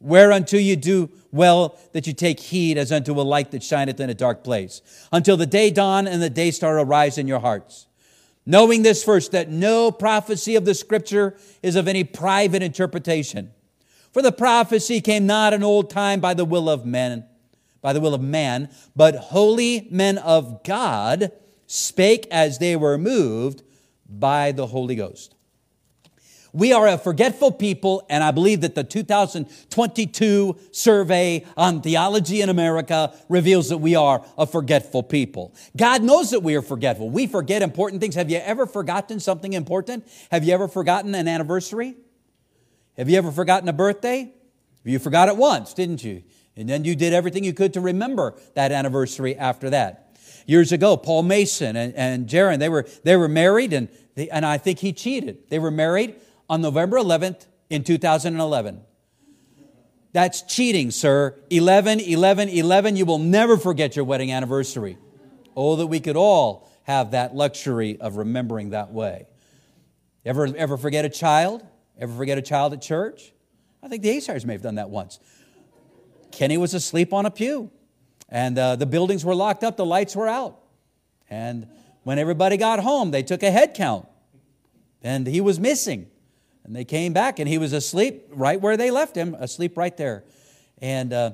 whereunto 0.00 0.56
you 0.56 0.76
do 0.76 1.10
well 1.30 1.78
that 1.92 2.06
you 2.06 2.14
take 2.14 2.40
heed 2.40 2.78
as 2.78 2.90
unto 2.90 3.20
a 3.20 3.22
light 3.22 3.50
that 3.50 3.62
shineth 3.62 4.00
in 4.00 4.08
a 4.08 4.14
dark 4.14 4.42
place, 4.42 4.80
until 5.12 5.36
the 5.36 5.46
day 5.46 5.70
dawn 5.70 6.08
and 6.08 6.22
the 6.22 6.30
day 6.30 6.50
star 6.50 6.78
arise 6.78 7.18
in 7.18 7.28
your 7.28 7.40
hearts. 7.40 7.86
Knowing 8.46 8.82
this 8.82 9.02
first, 9.02 9.32
that 9.32 9.50
no 9.50 9.90
prophecy 9.90 10.54
of 10.54 10.64
the 10.64 10.74
scripture 10.74 11.36
is 11.62 11.76
of 11.76 11.88
any 11.88 12.04
private 12.04 12.62
interpretation. 12.62 13.50
For 14.12 14.22
the 14.22 14.32
prophecy 14.32 15.00
came 15.00 15.26
not 15.26 15.52
in 15.52 15.62
old 15.62 15.90
time 15.90 16.20
by 16.20 16.32
the 16.32 16.44
will 16.44 16.70
of 16.70 16.86
men 16.86 17.24
by 17.86 17.92
the 17.92 18.00
will 18.00 18.14
of 18.14 18.20
man, 18.20 18.68
but 18.96 19.14
holy 19.14 19.86
men 19.92 20.18
of 20.18 20.64
God 20.64 21.30
spake 21.68 22.26
as 22.32 22.58
they 22.58 22.74
were 22.74 22.98
moved 22.98 23.62
by 24.08 24.50
the 24.50 24.66
Holy 24.66 24.96
Ghost. 24.96 25.35
We 26.56 26.72
are 26.72 26.88
a 26.88 26.96
forgetful 26.96 27.52
people, 27.52 28.06
and 28.08 28.24
I 28.24 28.30
believe 28.30 28.62
that 28.62 28.74
the 28.74 28.82
2022 28.82 30.56
survey 30.70 31.44
on 31.54 31.82
theology 31.82 32.40
in 32.40 32.48
America 32.48 33.12
reveals 33.28 33.68
that 33.68 33.76
we 33.76 33.94
are 33.94 34.24
a 34.38 34.46
forgetful 34.46 35.02
people. 35.02 35.54
God 35.76 36.02
knows 36.02 36.30
that 36.30 36.40
we 36.40 36.54
are 36.54 36.62
forgetful. 36.62 37.10
We 37.10 37.26
forget 37.26 37.60
important 37.60 38.00
things. 38.00 38.14
Have 38.14 38.30
you 38.30 38.38
ever 38.38 38.64
forgotten 38.64 39.20
something 39.20 39.52
important? 39.52 40.08
Have 40.30 40.44
you 40.44 40.54
ever 40.54 40.66
forgotten 40.66 41.14
an 41.14 41.28
anniversary? 41.28 41.94
Have 42.96 43.10
you 43.10 43.18
ever 43.18 43.30
forgotten 43.30 43.68
a 43.68 43.74
birthday? 43.74 44.32
You 44.82 44.98
forgot 44.98 45.28
it 45.28 45.36
once, 45.36 45.74
didn't 45.74 46.02
you? 46.02 46.22
And 46.56 46.70
then 46.70 46.86
you 46.86 46.96
did 46.96 47.12
everything 47.12 47.44
you 47.44 47.52
could 47.52 47.74
to 47.74 47.82
remember 47.82 48.34
that 48.54 48.72
anniversary 48.72 49.36
after 49.36 49.68
that. 49.68 50.16
Years 50.46 50.72
ago, 50.72 50.96
Paul 50.96 51.24
Mason 51.24 51.76
and, 51.76 51.94
and 51.94 52.26
Jaron, 52.26 52.60
they 52.60 52.70
were, 52.70 52.86
they 53.04 53.18
were 53.18 53.28
married, 53.28 53.74
and, 53.74 53.90
they, 54.14 54.30
and 54.30 54.46
I 54.46 54.56
think 54.56 54.78
he 54.78 54.94
cheated. 54.94 55.50
They 55.50 55.58
were 55.58 55.70
married 55.70 56.14
on 56.48 56.60
November 56.62 56.98
11th 56.98 57.46
in 57.70 57.84
2011. 57.84 58.80
That's 60.12 60.42
cheating, 60.42 60.90
sir. 60.90 61.36
11, 61.50 62.00
11, 62.00 62.48
11. 62.48 62.96
You 62.96 63.04
will 63.04 63.18
never 63.18 63.56
forget 63.56 63.96
your 63.96 64.04
wedding 64.04 64.32
anniversary. 64.32 64.96
Oh, 65.54 65.76
that 65.76 65.86
we 65.86 66.00
could 66.00 66.16
all 66.16 66.70
have 66.84 67.10
that 67.10 67.34
luxury 67.34 67.98
of 68.00 68.16
remembering 68.16 68.70
that 68.70 68.92
way. 68.92 69.26
Ever, 70.24 70.46
ever 70.56 70.76
forget 70.76 71.04
a 71.04 71.08
child? 71.08 71.66
Ever 71.98 72.14
forget 72.16 72.38
a 72.38 72.42
child 72.42 72.72
at 72.72 72.82
church? 72.82 73.32
I 73.82 73.88
think 73.88 74.02
the 74.02 74.16
Asars 74.16 74.44
may 74.44 74.54
have 74.54 74.62
done 74.62 74.76
that 74.76 74.90
once. 74.90 75.20
Kenny 76.32 76.56
was 76.56 76.74
asleep 76.74 77.12
on 77.12 77.26
a 77.26 77.30
pew. 77.30 77.70
And 78.28 78.58
uh, 78.58 78.76
the 78.76 78.86
buildings 78.86 79.24
were 79.24 79.34
locked 79.34 79.62
up, 79.62 79.76
the 79.76 79.86
lights 79.86 80.16
were 80.16 80.26
out. 80.26 80.60
And 81.30 81.68
when 82.02 82.18
everybody 82.18 82.56
got 82.56 82.80
home, 82.80 83.10
they 83.10 83.22
took 83.22 83.42
a 83.42 83.50
head 83.50 83.74
count. 83.74 84.08
And 85.02 85.26
he 85.26 85.40
was 85.40 85.60
missing. 85.60 86.08
And 86.66 86.74
they 86.74 86.84
came 86.84 87.12
back 87.12 87.38
and 87.38 87.48
he 87.48 87.58
was 87.58 87.72
asleep 87.72 88.26
right 88.30 88.60
where 88.60 88.76
they 88.76 88.90
left 88.90 89.16
him, 89.16 89.36
asleep 89.38 89.76
right 89.76 89.96
there. 89.96 90.24
And 90.82 91.12
uh, 91.12 91.32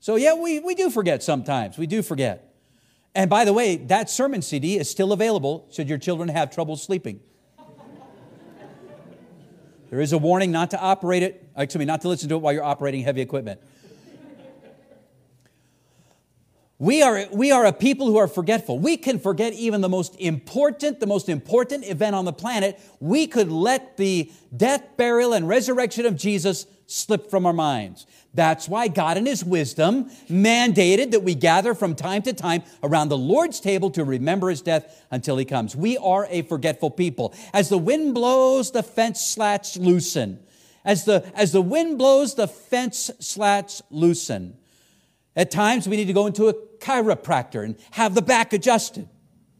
so, 0.00 0.16
yeah, 0.16 0.34
we, 0.34 0.58
we 0.58 0.74
do 0.74 0.88
forget 0.88 1.22
sometimes. 1.22 1.76
We 1.76 1.86
do 1.86 2.00
forget. 2.00 2.54
And 3.14 3.28
by 3.28 3.44
the 3.44 3.52
way, 3.52 3.76
that 3.76 4.08
sermon 4.08 4.40
CD 4.40 4.78
is 4.78 4.88
still 4.88 5.12
available 5.12 5.68
should 5.70 5.86
your 5.86 5.98
children 5.98 6.30
have 6.30 6.50
trouble 6.50 6.76
sleeping. 6.76 7.20
there 9.90 10.00
is 10.00 10.14
a 10.14 10.18
warning 10.18 10.50
not 10.50 10.70
to 10.70 10.80
operate 10.80 11.22
it, 11.22 11.46
excuse 11.58 11.78
me, 11.78 11.84
not 11.84 12.00
to 12.00 12.08
listen 12.08 12.30
to 12.30 12.36
it 12.36 12.38
while 12.38 12.54
you're 12.54 12.64
operating 12.64 13.02
heavy 13.02 13.20
equipment. 13.20 13.60
We 16.84 17.00
are, 17.02 17.24
we 17.32 17.50
are 17.50 17.64
a 17.64 17.72
people 17.72 18.08
who 18.08 18.18
are 18.18 18.28
forgetful. 18.28 18.78
We 18.78 18.98
can 18.98 19.18
forget 19.18 19.54
even 19.54 19.80
the 19.80 19.88
most 19.88 20.20
important, 20.20 21.00
the 21.00 21.06
most 21.06 21.30
important 21.30 21.86
event 21.86 22.14
on 22.14 22.26
the 22.26 22.32
planet. 22.34 22.78
We 23.00 23.26
could 23.26 23.50
let 23.50 23.96
the 23.96 24.30
death, 24.54 24.84
burial, 24.98 25.32
and 25.32 25.48
resurrection 25.48 26.04
of 26.04 26.14
Jesus 26.14 26.66
slip 26.86 27.30
from 27.30 27.46
our 27.46 27.54
minds. 27.54 28.06
That's 28.34 28.68
why 28.68 28.88
God, 28.88 29.16
in 29.16 29.24
His 29.24 29.42
wisdom, 29.42 30.10
mandated 30.28 31.12
that 31.12 31.22
we 31.22 31.34
gather 31.34 31.74
from 31.74 31.94
time 31.94 32.20
to 32.20 32.34
time 32.34 32.62
around 32.82 33.08
the 33.08 33.16
Lord's 33.16 33.60
table 33.60 33.88
to 33.92 34.04
remember 34.04 34.50
His 34.50 34.60
death 34.60 35.06
until 35.10 35.38
He 35.38 35.46
comes. 35.46 35.74
We 35.74 35.96
are 35.96 36.26
a 36.28 36.42
forgetful 36.42 36.90
people. 36.90 37.32
As 37.54 37.70
the 37.70 37.78
wind 37.78 38.12
blows, 38.12 38.72
the 38.72 38.82
fence 38.82 39.22
slats 39.22 39.78
loosen. 39.78 40.38
As 40.84 41.06
the, 41.06 41.24
as 41.34 41.50
the 41.52 41.62
wind 41.62 41.96
blows, 41.96 42.34
the 42.34 42.46
fence 42.46 43.10
slats 43.20 43.80
loosen. 43.90 44.58
At 45.36 45.50
times, 45.50 45.88
we 45.88 45.96
need 45.96 46.06
to 46.06 46.12
go 46.12 46.26
into 46.26 46.48
a 46.48 46.54
chiropractor 46.78 47.64
and 47.64 47.76
have 47.92 48.14
the 48.14 48.22
back 48.22 48.52
adjusted. 48.52 49.08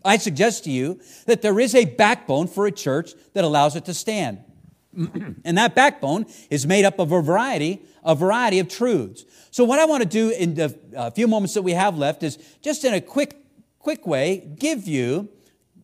I 0.05 0.19
suggest 0.19 0.65
to 0.65 0.71
you 0.71 1.01
that 1.27 1.43
there 1.43 1.59
is 1.59 1.75
a 1.75 1.85
backbone 1.85 2.47
for 2.47 2.67
a 2.67 2.73
church 2.73 3.13
that 3.33 3.45
allows 3.45 3.75
it 3.75 3.87
to 3.87 3.95
stand. 3.95 4.45
and 5.45 5.59
that 5.59 5.75
backbone 5.75 6.27
is 6.51 6.67
made 6.67 6.85
up 6.85 6.99
of 6.99 7.11
a 7.11 7.21
variety, 7.21 7.83
a 8.05 8.15
variety 8.15 8.59
of 8.59 8.69
truths. 8.69 9.25
So 9.51 9.65
what 9.65 9.79
I 9.79 9.87
want 9.87 10.03
to 10.03 10.09
do 10.09 10.31
in 10.31 10.55
the 10.55 10.79
uh, 10.97 11.11
few 11.11 11.27
moments 11.27 11.55
that 11.55 11.63
we 11.63 11.73
have 11.73 11.97
left 11.97 12.23
is 12.23 12.39
just 12.61 12.85
in 12.85 12.95
a 12.95 13.01
quick, 13.01 13.37
quick 13.79 14.07
way, 14.07 14.49
give 14.59 14.87
you 14.87 15.31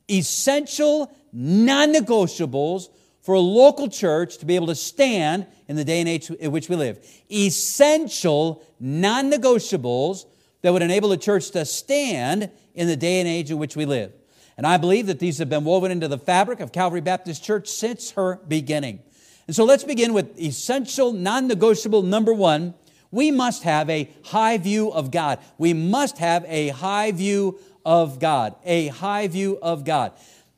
essential 0.08 1.16
non-negotiables 1.32 2.88
for 3.22 3.34
a 3.34 3.40
local 3.40 3.88
church 3.88 4.38
to 4.38 4.46
be 4.46 4.54
able 4.54 4.66
to 4.66 4.74
stand 4.74 5.46
in 5.70 5.76
the 5.76 5.84
day 5.84 6.00
and 6.00 6.08
age 6.08 6.28
in 6.28 6.50
which 6.50 6.68
we 6.68 6.74
live. 6.74 6.98
Essential 7.30 8.60
non 8.80 9.30
negotiables 9.30 10.26
that 10.62 10.72
would 10.72 10.82
enable 10.82 11.10
the 11.10 11.16
church 11.16 11.52
to 11.52 11.64
stand 11.64 12.50
in 12.74 12.88
the 12.88 12.96
day 12.96 13.20
and 13.20 13.28
age 13.28 13.52
in 13.52 13.58
which 13.58 13.76
we 13.76 13.86
live. 13.86 14.12
And 14.56 14.66
I 14.66 14.78
believe 14.78 15.06
that 15.06 15.20
these 15.20 15.38
have 15.38 15.48
been 15.48 15.62
woven 15.62 15.92
into 15.92 16.08
the 16.08 16.18
fabric 16.18 16.58
of 16.58 16.72
Calvary 16.72 17.00
Baptist 17.00 17.44
Church 17.44 17.68
since 17.68 18.10
her 18.10 18.40
beginning. 18.48 18.98
And 19.46 19.54
so 19.54 19.64
let's 19.64 19.84
begin 19.84 20.12
with 20.12 20.36
essential, 20.40 21.12
non 21.12 21.46
negotiable 21.46 22.02
number 22.02 22.34
one. 22.34 22.74
We 23.12 23.30
must 23.30 23.62
have 23.62 23.88
a 23.88 24.10
high 24.24 24.58
view 24.58 24.90
of 24.90 25.12
God. 25.12 25.38
We 25.56 25.72
must 25.72 26.18
have 26.18 26.44
a 26.48 26.70
high 26.70 27.12
view 27.12 27.60
of 27.84 28.18
God. 28.18 28.56
A 28.64 28.88
high 28.88 29.28
view 29.28 29.56
of 29.62 29.84
God. 29.84 30.14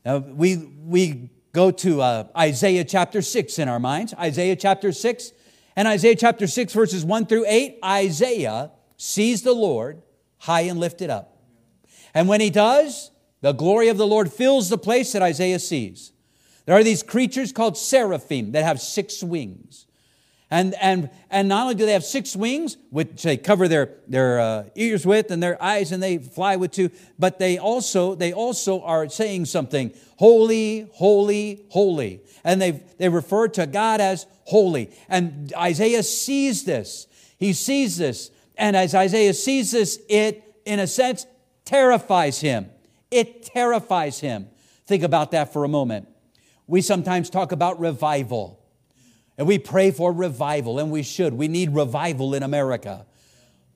Now, 0.07 0.19
we, 0.19 0.57
we 0.57 1.28
go 1.52 1.71
to 1.71 2.00
uh, 2.00 2.25
Isaiah 2.37 2.85
chapter 2.85 3.23
6 3.23 3.59
in 3.59 3.68
our 3.68 3.78
minds. 3.78 4.14
Isaiah 4.14 4.56
chapter 4.56 4.92
6 4.92 5.32
and 5.76 5.88
Isaiah 5.88 6.16
chapter 6.16 6.47
6, 6.47 6.73
verses 6.73 7.04
1 7.04 7.26
through 7.26 7.44
8. 7.47 7.78
Isaiah 7.85 8.71
sees 8.97 9.42
the 9.42 9.52
Lord 9.52 10.02
high 10.38 10.62
and 10.62 10.78
lifted 10.78 11.11
up. 11.11 11.38
And 12.14 12.28
when 12.28 12.40
he 12.40 12.50
does, 12.50 13.11
the 13.40 13.52
glory 13.52 13.88
of 13.88 13.97
the 13.97 14.06
Lord 14.06 14.32
fills 14.32 14.68
the 14.68 14.78
place 14.78 15.12
that 15.12 15.23
Isaiah 15.23 15.59
sees. 15.59 16.12
There 16.66 16.76
are 16.76 16.85
these 16.85 17.02
creatures 17.02 17.52
called 17.52 17.76
seraphim 17.76 18.52
that 18.52 18.64
have 18.64 18.80
six 18.80 19.23
wings. 19.23 19.87
And, 20.52 20.75
and, 20.82 21.09
and 21.30 21.49
not 21.49 21.62
only 21.62 21.76
do 21.76 21.87
they 21.87 21.94
have 21.94 22.04
six 22.04 22.37
wings, 22.37 22.76
which 22.90 23.23
they 23.23 23.38
cover 23.38 23.68
their, 23.68 23.94
their 24.06 24.38
uh, 24.38 24.64
ears 24.75 25.06
with 25.06 25.30
and 25.30 25.42
their 25.42 25.61
eyes 25.62 25.92
and 25.92 26.02
they 26.02 26.18
fly 26.18 26.56
with 26.56 26.73
two, 26.73 26.90
but 27.18 27.38
they 27.38 27.56
also, 27.56 28.14
they 28.14 28.35
also 28.35 28.82
are 28.82 29.09
saying 29.09 29.47
something 29.47 29.94
holy, 30.18 30.90
holy, 30.92 31.64
holy. 31.71 32.21
And 32.44 32.61
they, 32.61 32.82
they 32.99 33.09
refer 33.09 33.49
to 33.49 33.66
God 33.66 34.02
as 34.02 34.26
holy. 34.44 34.90
And 35.09 35.54
Isaiah 35.56 36.02
sees 36.02 36.64
this. 36.64 37.06
He 37.38 37.54
sees 37.54 37.97
this. 37.97 38.30
And 38.59 38.76
as 38.76 38.94
Isaiah 38.94 39.32
sees 39.32 39.71
this, 39.71 40.00
it, 40.06 40.61
in 40.66 40.80
a 40.80 40.87
sense, 40.87 41.25
terrifies 41.64 42.42
him. 42.42 42.68
It 43.11 43.44
terrifies 43.44 44.21
him. 44.21 44.50
Think 44.85 45.02
about 45.02 45.30
that 45.30 45.54
for 45.54 45.64
a 45.64 45.68
moment. 45.68 46.09
We 46.66 46.82
sometimes 46.82 47.30
talk 47.30 47.52
about 47.52 47.80
revival. 47.80 48.62
And 49.42 49.49
we 49.49 49.58
pray 49.58 49.90
for 49.90 50.12
revival, 50.12 50.78
and 50.78 50.92
we 50.92 51.02
should. 51.02 51.34
We 51.34 51.49
need 51.49 51.75
revival 51.75 52.32
in 52.32 52.44
America. 52.44 53.06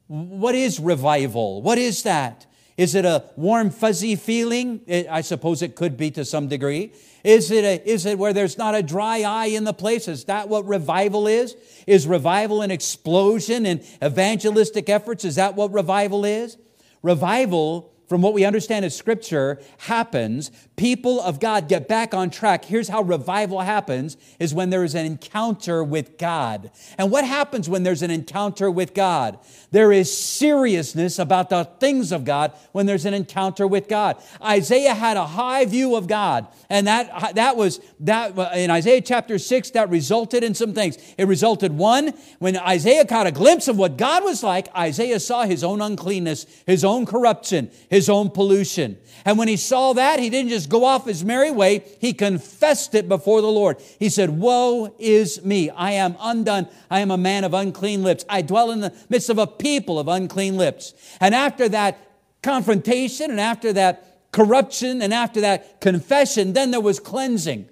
What 0.06 0.54
is 0.54 0.78
revival? 0.78 1.60
What 1.60 1.76
is 1.76 2.04
that? 2.04 2.46
Is 2.76 2.94
it 2.94 3.04
a 3.04 3.24
warm, 3.34 3.70
fuzzy 3.70 4.14
feeling? 4.14 4.82
I 5.10 5.22
suppose 5.22 5.62
it 5.62 5.74
could 5.74 5.96
be 5.96 6.12
to 6.12 6.24
some 6.24 6.46
degree. 6.46 6.92
Is 7.24 7.50
it, 7.50 7.64
a, 7.64 7.82
is 7.84 8.06
it 8.06 8.16
where 8.16 8.32
there's 8.32 8.56
not 8.56 8.76
a 8.76 8.82
dry 8.84 9.22
eye 9.22 9.46
in 9.46 9.64
the 9.64 9.72
place? 9.72 10.06
Is 10.06 10.26
that 10.26 10.48
what 10.48 10.64
revival 10.68 11.26
is? 11.26 11.56
Is 11.84 12.06
revival 12.06 12.62
an 12.62 12.70
explosion 12.70 13.66
in 13.66 13.82
evangelistic 14.00 14.88
efforts? 14.88 15.24
Is 15.24 15.34
that 15.34 15.56
what 15.56 15.72
revival 15.72 16.24
is? 16.24 16.58
Revival 17.02 17.92
from 18.08 18.22
what 18.22 18.34
we 18.34 18.44
understand 18.44 18.84
as 18.84 18.94
scripture 18.94 19.60
happens 19.78 20.52
people 20.76 21.20
of 21.20 21.40
god 21.40 21.68
get 21.68 21.88
back 21.88 22.12
on 22.12 22.28
track 22.28 22.64
here's 22.66 22.88
how 22.88 23.02
revival 23.02 23.60
happens 23.60 24.16
is 24.38 24.52
when 24.52 24.70
there 24.70 24.84
is 24.84 24.94
an 24.94 25.06
encounter 25.06 25.82
with 25.82 26.18
god. 26.18 26.70
And 26.98 27.10
what 27.10 27.24
happens 27.24 27.68
when 27.68 27.82
there's 27.82 28.02
an 28.02 28.10
encounter 28.10 28.70
with 28.70 28.94
god? 28.94 29.38
There 29.70 29.92
is 29.92 30.16
seriousness 30.16 31.18
about 31.18 31.50
the 31.50 31.64
things 31.80 32.12
of 32.12 32.24
god 32.24 32.52
when 32.72 32.86
there's 32.86 33.04
an 33.04 33.14
encounter 33.14 33.66
with 33.66 33.88
god. 33.88 34.22
Isaiah 34.42 34.94
had 34.94 35.16
a 35.16 35.26
high 35.26 35.64
view 35.64 35.96
of 35.96 36.06
god 36.06 36.46
and 36.68 36.86
that 36.86 37.34
that 37.34 37.56
was 37.56 37.80
that 38.00 38.36
in 38.56 38.70
isaiah 38.70 39.00
chapter 39.00 39.38
6 39.38 39.70
that 39.70 39.88
resulted 39.90 40.44
in 40.44 40.54
some 40.54 40.74
things. 40.74 40.98
It 41.16 41.26
resulted 41.26 41.72
one 41.72 42.12
when 42.38 42.56
isaiah 42.56 43.04
caught 43.04 43.26
a 43.26 43.32
glimpse 43.32 43.68
of 43.68 43.78
what 43.78 43.96
god 43.96 44.24
was 44.24 44.42
like 44.42 44.68
isaiah 44.76 45.20
saw 45.20 45.44
his 45.44 45.64
own 45.64 45.80
uncleanness 45.80 46.46
his 46.66 46.84
own 46.84 47.06
corruption 47.06 47.70
his 47.88 48.08
own 48.08 48.30
pollution. 48.30 48.98
And 49.24 49.38
when 49.38 49.48
he 49.48 49.56
saw 49.56 49.92
that, 49.94 50.20
he 50.20 50.30
didn't 50.30 50.50
just 50.50 50.65
go 50.66 50.84
off 50.84 51.06
his 51.06 51.24
merry 51.24 51.50
way, 51.50 51.84
he 52.00 52.12
confessed 52.12 52.94
it 52.94 53.08
before 53.08 53.40
the 53.40 53.48
Lord. 53.48 53.78
He 53.98 54.08
said, 54.08 54.30
Woe 54.30 54.94
is 54.98 55.44
me! 55.44 55.70
I 55.70 55.92
am 55.92 56.16
undone. 56.20 56.68
I 56.90 57.00
am 57.00 57.10
a 57.10 57.16
man 57.16 57.44
of 57.44 57.54
unclean 57.54 58.02
lips. 58.02 58.24
I 58.28 58.42
dwell 58.42 58.70
in 58.70 58.80
the 58.80 58.94
midst 59.08 59.30
of 59.30 59.38
a 59.38 59.46
people 59.46 59.98
of 59.98 60.08
unclean 60.08 60.56
lips. 60.56 60.94
And 61.20 61.34
after 61.34 61.68
that 61.70 61.98
confrontation, 62.42 63.30
and 63.30 63.40
after 63.40 63.72
that 63.72 64.30
corruption, 64.32 65.02
and 65.02 65.14
after 65.14 65.40
that 65.40 65.80
confession, 65.80 66.52
then 66.52 66.70
there 66.70 66.80
was 66.80 67.00
cleansing. 67.00 67.68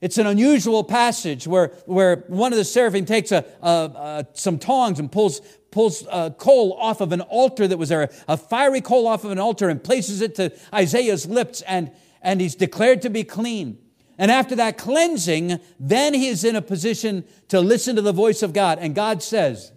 It's 0.00 0.16
an 0.16 0.26
unusual 0.26 0.84
passage 0.84 1.48
where, 1.48 1.72
where 1.86 2.24
one 2.28 2.52
of 2.52 2.58
the 2.58 2.64
seraphim 2.64 3.04
takes 3.04 3.32
a, 3.32 3.44
a, 3.60 3.68
a, 3.68 4.26
some 4.32 4.58
tongs 4.58 5.00
and 5.00 5.10
pulls, 5.10 5.40
pulls 5.70 6.06
a 6.10 6.34
coal 6.36 6.72
off 6.74 7.00
of 7.00 7.12
an 7.12 7.20
altar 7.20 7.68
that 7.68 7.76
was 7.76 7.90
there, 7.90 8.10
a 8.26 8.36
fiery 8.36 8.80
coal 8.80 9.06
off 9.06 9.24
of 9.24 9.30
an 9.30 9.38
altar, 9.38 9.68
and 9.68 9.82
places 9.82 10.20
it 10.20 10.34
to 10.36 10.52
Isaiah's 10.72 11.26
lips, 11.26 11.62
and, 11.62 11.90
and 12.22 12.40
he's 12.40 12.54
declared 12.54 13.02
to 13.02 13.10
be 13.10 13.24
clean. 13.24 13.78
And 14.18 14.30
after 14.30 14.56
that 14.56 14.78
cleansing, 14.78 15.60
then 15.78 16.14
he 16.14 16.28
is 16.28 16.44
in 16.44 16.56
a 16.56 16.62
position 16.62 17.24
to 17.48 17.60
listen 17.60 17.94
to 17.96 18.02
the 18.02 18.12
voice 18.12 18.42
of 18.42 18.52
God. 18.52 18.78
And 18.80 18.94
God 18.94 19.22
says, 19.22 19.72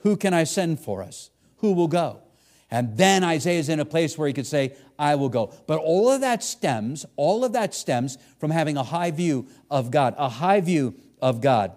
Who 0.00 0.16
can 0.16 0.32
I 0.32 0.44
send 0.44 0.80
for 0.80 1.02
us? 1.02 1.30
Who 1.56 1.74
will 1.74 1.88
go? 1.88 2.22
And 2.70 2.96
then 2.96 3.22
Isaiah 3.22 3.58
is 3.58 3.68
in 3.68 3.80
a 3.80 3.84
place 3.84 4.16
where 4.16 4.26
he 4.26 4.32
could 4.32 4.46
say, 4.46 4.74
I 4.98 5.16
will 5.16 5.28
go. 5.28 5.52
But 5.66 5.78
all 5.80 6.10
of 6.10 6.22
that 6.22 6.42
stems, 6.42 7.04
all 7.16 7.44
of 7.44 7.52
that 7.52 7.74
stems 7.74 8.16
from 8.40 8.50
having 8.50 8.78
a 8.78 8.82
high 8.82 9.10
view 9.10 9.46
of 9.70 9.90
God, 9.90 10.14
a 10.16 10.30
high 10.30 10.62
view 10.62 10.94
of 11.20 11.42
God. 11.42 11.76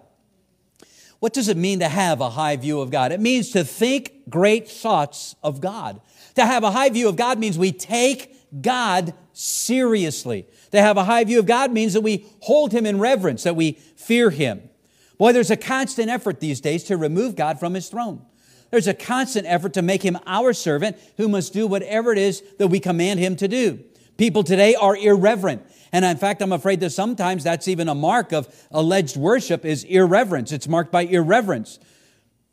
What 1.18 1.32
does 1.32 1.48
it 1.48 1.56
mean 1.56 1.80
to 1.80 1.88
have 1.88 2.20
a 2.20 2.30
high 2.30 2.56
view 2.56 2.80
of 2.80 2.90
God? 2.90 3.12
It 3.12 3.20
means 3.20 3.50
to 3.50 3.64
think 3.64 4.28
great 4.28 4.68
thoughts 4.68 5.34
of 5.42 5.60
God. 5.60 6.00
To 6.34 6.44
have 6.44 6.62
a 6.62 6.70
high 6.70 6.90
view 6.90 7.08
of 7.08 7.16
God 7.16 7.38
means 7.38 7.58
we 7.58 7.72
take 7.72 8.34
God 8.62 9.14
seriously. 9.32 10.46
To 10.72 10.80
have 10.80 10.96
a 10.96 11.04
high 11.04 11.24
view 11.24 11.38
of 11.38 11.46
God 11.46 11.72
means 11.72 11.94
that 11.94 12.02
we 12.02 12.26
hold 12.40 12.72
Him 12.72 12.86
in 12.86 12.98
reverence, 12.98 13.44
that 13.44 13.56
we 13.56 13.72
fear 13.96 14.30
Him. 14.30 14.68
Boy, 15.18 15.32
there's 15.32 15.50
a 15.50 15.56
constant 15.56 16.10
effort 16.10 16.40
these 16.40 16.60
days 16.60 16.84
to 16.84 16.96
remove 16.96 17.36
God 17.36 17.58
from 17.58 17.74
His 17.74 17.88
throne. 17.88 18.22
There's 18.70 18.88
a 18.88 18.94
constant 18.94 19.46
effort 19.46 19.74
to 19.74 19.82
make 19.82 20.02
him 20.02 20.18
our 20.26 20.52
servant 20.52 20.98
who 21.16 21.28
must 21.28 21.52
do 21.52 21.66
whatever 21.66 22.12
it 22.12 22.18
is 22.18 22.42
that 22.58 22.68
we 22.68 22.80
command 22.80 23.20
him 23.20 23.36
to 23.36 23.48
do. 23.48 23.80
People 24.16 24.42
today 24.42 24.74
are 24.74 24.96
irreverent. 24.96 25.62
And 25.92 26.04
in 26.04 26.16
fact, 26.16 26.42
I'm 26.42 26.52
afraid 26.52 26.80
that 26.80 26.90
sometimes 26.90 27.44
that's 27.44 27.68
even 27.68 27.88
a 27.88 27.94
mark 27.94 28.32
of 28.32 28.48
alleged 28.70 29.16
worship 29.16 29.64
is 29.64 29.84
irreverence. 29.84 30.52
It's 30.52 30.68
marked 30.68 30.92
by 30.92 31.02
irreverence. 31.02 31.78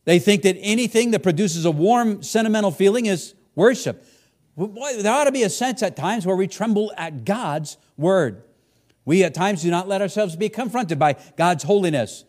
They 0.06 0.19
think 0.19 0.43
that 0.43 0.58
anything 0.60 1.12
that 1.12 1.24
produces 1.24 1.65
a 1.65 1.72
warm, 1.72 2.24
sentimental 2.24 2.72
feeling 2.72 3.06
is 3.06 3.34
worship. 3.56 4.06
Boy, 4.56 5.02
there 5.02 5.12
ought 5.12 5.24
to 5.24 5.32
be 5.32 5.43
a 5.43 5.50
sense 5.50 5.82
at 5.82 5.96
times 5.96 6.26
where 6.26 6.36
we 6.36 6.48
tremble 6.48 6.93
at 6.98 7.26
God's 7.26 7.78
word. 7.98 8.43
We 9.06 9.24
at 9.24 9.34
times 9.34 9.63
do 9.63 9.72
not 9.72 9.88
let 9.88 10.02
ourselves 10.02 10.36
be 10.36 10.50
confronted 10.50 11.00
by 11.00 11.15
God's 11.36 11.63
holiness. 11.63 12.24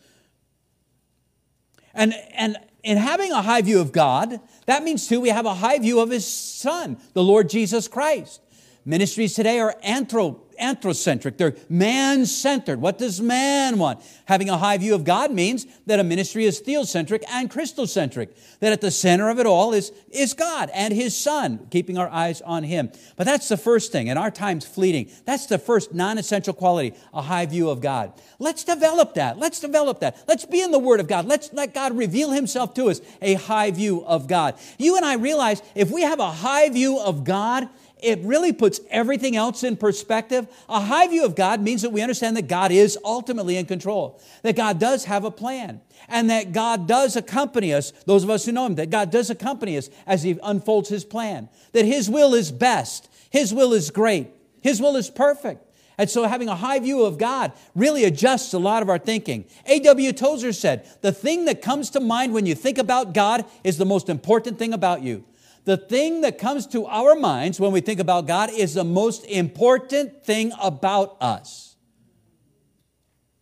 And, 1.92 2.14
and 2.32 2.56
in 2.82 2.96
having 2.96 3.30
a 3.32 3.42
high 3.42 3.62
view 3.62 3.80
of 3.80 3.92
God, 3.92 4.40
that 4.66 4.82
means 4.82 5.06
too 5.06 5.20
we 5.20 5.28
have 5.28 5.46
a 5.46 5.54
high 5.54 5.78
view 5.78 6.00
of 6.00 6.10
His 6.10 6.26
Son, 6.26 6.98
the 7.12 7.22
Lord 7.22 7.48
Jesus 7.48 7.88
Christ. 7.88 8.40
Ministries 8.84 9.34
today 9.34 9.60
are 9.60 9.76
anthro, 9.84 10.40
anthrocentric, 10.64 11.36
they're 11.36 11.56
man 11.68 12.26
centered. 12.26 12.80
What 12.80 12.98
does 12.98 13.20
man 13.20 13.78
want? 13.78 14.00
Having 14.26 14.50
a 14.50 14.56
high 14.56 14.78
view 14.78 14.94
of 14.94 15.04
God 15.04 15.30
means 15.30 15.66
that 15.86 16.00
a 16.00 16.04
ministry 16.04 16.44
is 16.44 16.60
theocentric 16.60 17.22
and 17.30 17.50
Christocentric, 17.50 18.30
that 18.60 18.72
at 18.72 18.80
the 18.80 18.90
center 18.90 19.28
of 19.28 19.38
it 19.38 19.46
all 19.46 19.72
is, 19.72 19.92
is 20.10 20.32
God 20.34 20.70
and 20.74 20.94
His 20.94 21.16
Son, 21.16 21.66
keeping 21.70 21.98
our 21.98 22.08
eyes 22.08 22.40
on 22.42 22.62
Him. 22.62 22.90
But 23.16 23.24
that's 23.24 23.48
the 23.48 23.56
first 23.56 23.92
thing, 23.92 24.08
and 24.08 24.18
our 24.18 24.30
time's 24.30 24.66
fleeting. 24.66 25.10
That's 25.24 25.46
the 25.46 25.58
first 25.58 25.92
non 25.92 26.18
essential 26.18 26.54
quality, 26.54 26.94
a 27.12 27.22
high 27.22 27.46
view 27.46 27.68
of 27.70 27.80
God. 27.80 28.12
Let's 28.38 28.64
develop 28.64 29.14
that. 29.14 29.38
Let's 29.38 29.60
develop 29.60 30.00
that. 30.00 30.24
Let's 30.26 30.44
be 30.44 30.62
in 30.62 30.70
the 30.70 30.78
Word 30.78 31.00
of 31.00 31.08
God. 31.08 31.26
Let's 31.26 31.52
let 31.52 31.74
God 31.74 31.96
reveal 31.96 32.30
Himself 32.30 32.74
to 32.74 32.86
us, 32.86 33.00
a 33.20 33.34
high 33.34 33.70
view 33.70 34.04
of 34.04 34.26
God. 34.26 34.56
You 34.78 34.96
and 34.96 35.04
I 35.04 35.14
realize 35.14 35.62
if 35.74 35.90
we 35.90 36.02
have 36.02 36.20
a 36.20 36.30
high 36.30 36.68
view 36.70 36.98
of 36.98 37.24
God, 37.24 37.68
it 38.02 38.18
really 38.20 38.52
puts 38.52 38.80
everything 38.90 39.36
else 39.36 39.64
in 39.64 39.76
perspective. 39.76 40.46
A 40.68 40.80
high 40.80 41.06
view 41.08 41.24
of 41.24 41.34
God 41.34 41.60
means 41.60 41.82
that 41.82 41.90
we 41.90 42.02
understand 42.02 42.36
that 42.36 42.48
God 42.48 42.70
is 42.70 42.98
ultimately 43.04 43.56
in 43.56 43.66
control, 43.66 44.20
that 44.42 44.56
God 44.56 44.78
does 44.78 45.04
have 45.04 45.24
a 45.24 45.30
plan, 45.30 45.80
and 46.08 46.28
that 46.30 46.52
God 46.52 46.86
does 46.86 47.16
accompany 47.16 47.72
us, 47.72 47.92
those 48.06 48.24
of 48.24 48.30
us 48.30 48.44
who 48.44 48.52
know 48.52 48.66
Him, 48.66 48.74
that 48.76 48.90
God 48.90 49.10
does 49.10 49.30
accompany 49.30 49.76
us 49.76 49.88
as 50.06 50.22
He 50.22 50.38
unfolds 50.42 50.88
His 50.88 51.04
plan, 51.04 51.48
that 51.72 51.84
His 51.84 52.10
will 52.10 52.34
is 52.34 52.52
best, 52.52 53.08
His 53.30 53.54
will 53.54 53.72
is 53.72 53.90
great, 53.90 54.28
His 54.60 54.80
will 54.80 54.96
is 54.96 55.08
perfect. 55.08 55.64
And 55.96 56.10
so 56.10 56.24
having 56.24 56.48
a 56.48 56.56
high 56.56 56.80
view 56.80 57.04
of 57.04 57.18
God 57.18 57.52
really 57.74 58.04
adjusts 58.04 58.52
a 58.52 58.58
lot 58.58 58.82
of 58.82 58.88
our 58.88 58.98
thinking. 58.98 59.44
A.W. 59.66 60.12
Tozer 60.12 60.52
said, 60.52 60.88
The 61.02 61.12
thing 61.12 61.44
that 61.44 61.62
comes 61.62 61.90
to 61.90 62.00
mind 62.00 62.34
when 62.34 62.46
you 62.46 62.56
think 62.56 62.78
about 62.78 63.14
God 63.14 63.44
is 63.62 63.78
the 63.78 63.86
most 63.86 64.08
important 64.08 64.58
thing 64.58 64.72
about 64.72 65.02
you. 65.02 65.24
The 65.64 65.76
thing 65.76 66.20
that 66.20 66.38
comes 66.38 66.66
to 66.68 66.86
our 66.86 67.14
minds 67.14 67.58
when 67.58 67.72
we 67.72 67.80
think 67.80 67.98
about 67.98 68.26
God 68.26 68.50
is 68.50 68.74
the 68.74 68.84
most 68.84 69.24
important 69.24 70.24
thing 70.24 70.52
about 70.60 71.16
us. 71.20 71.76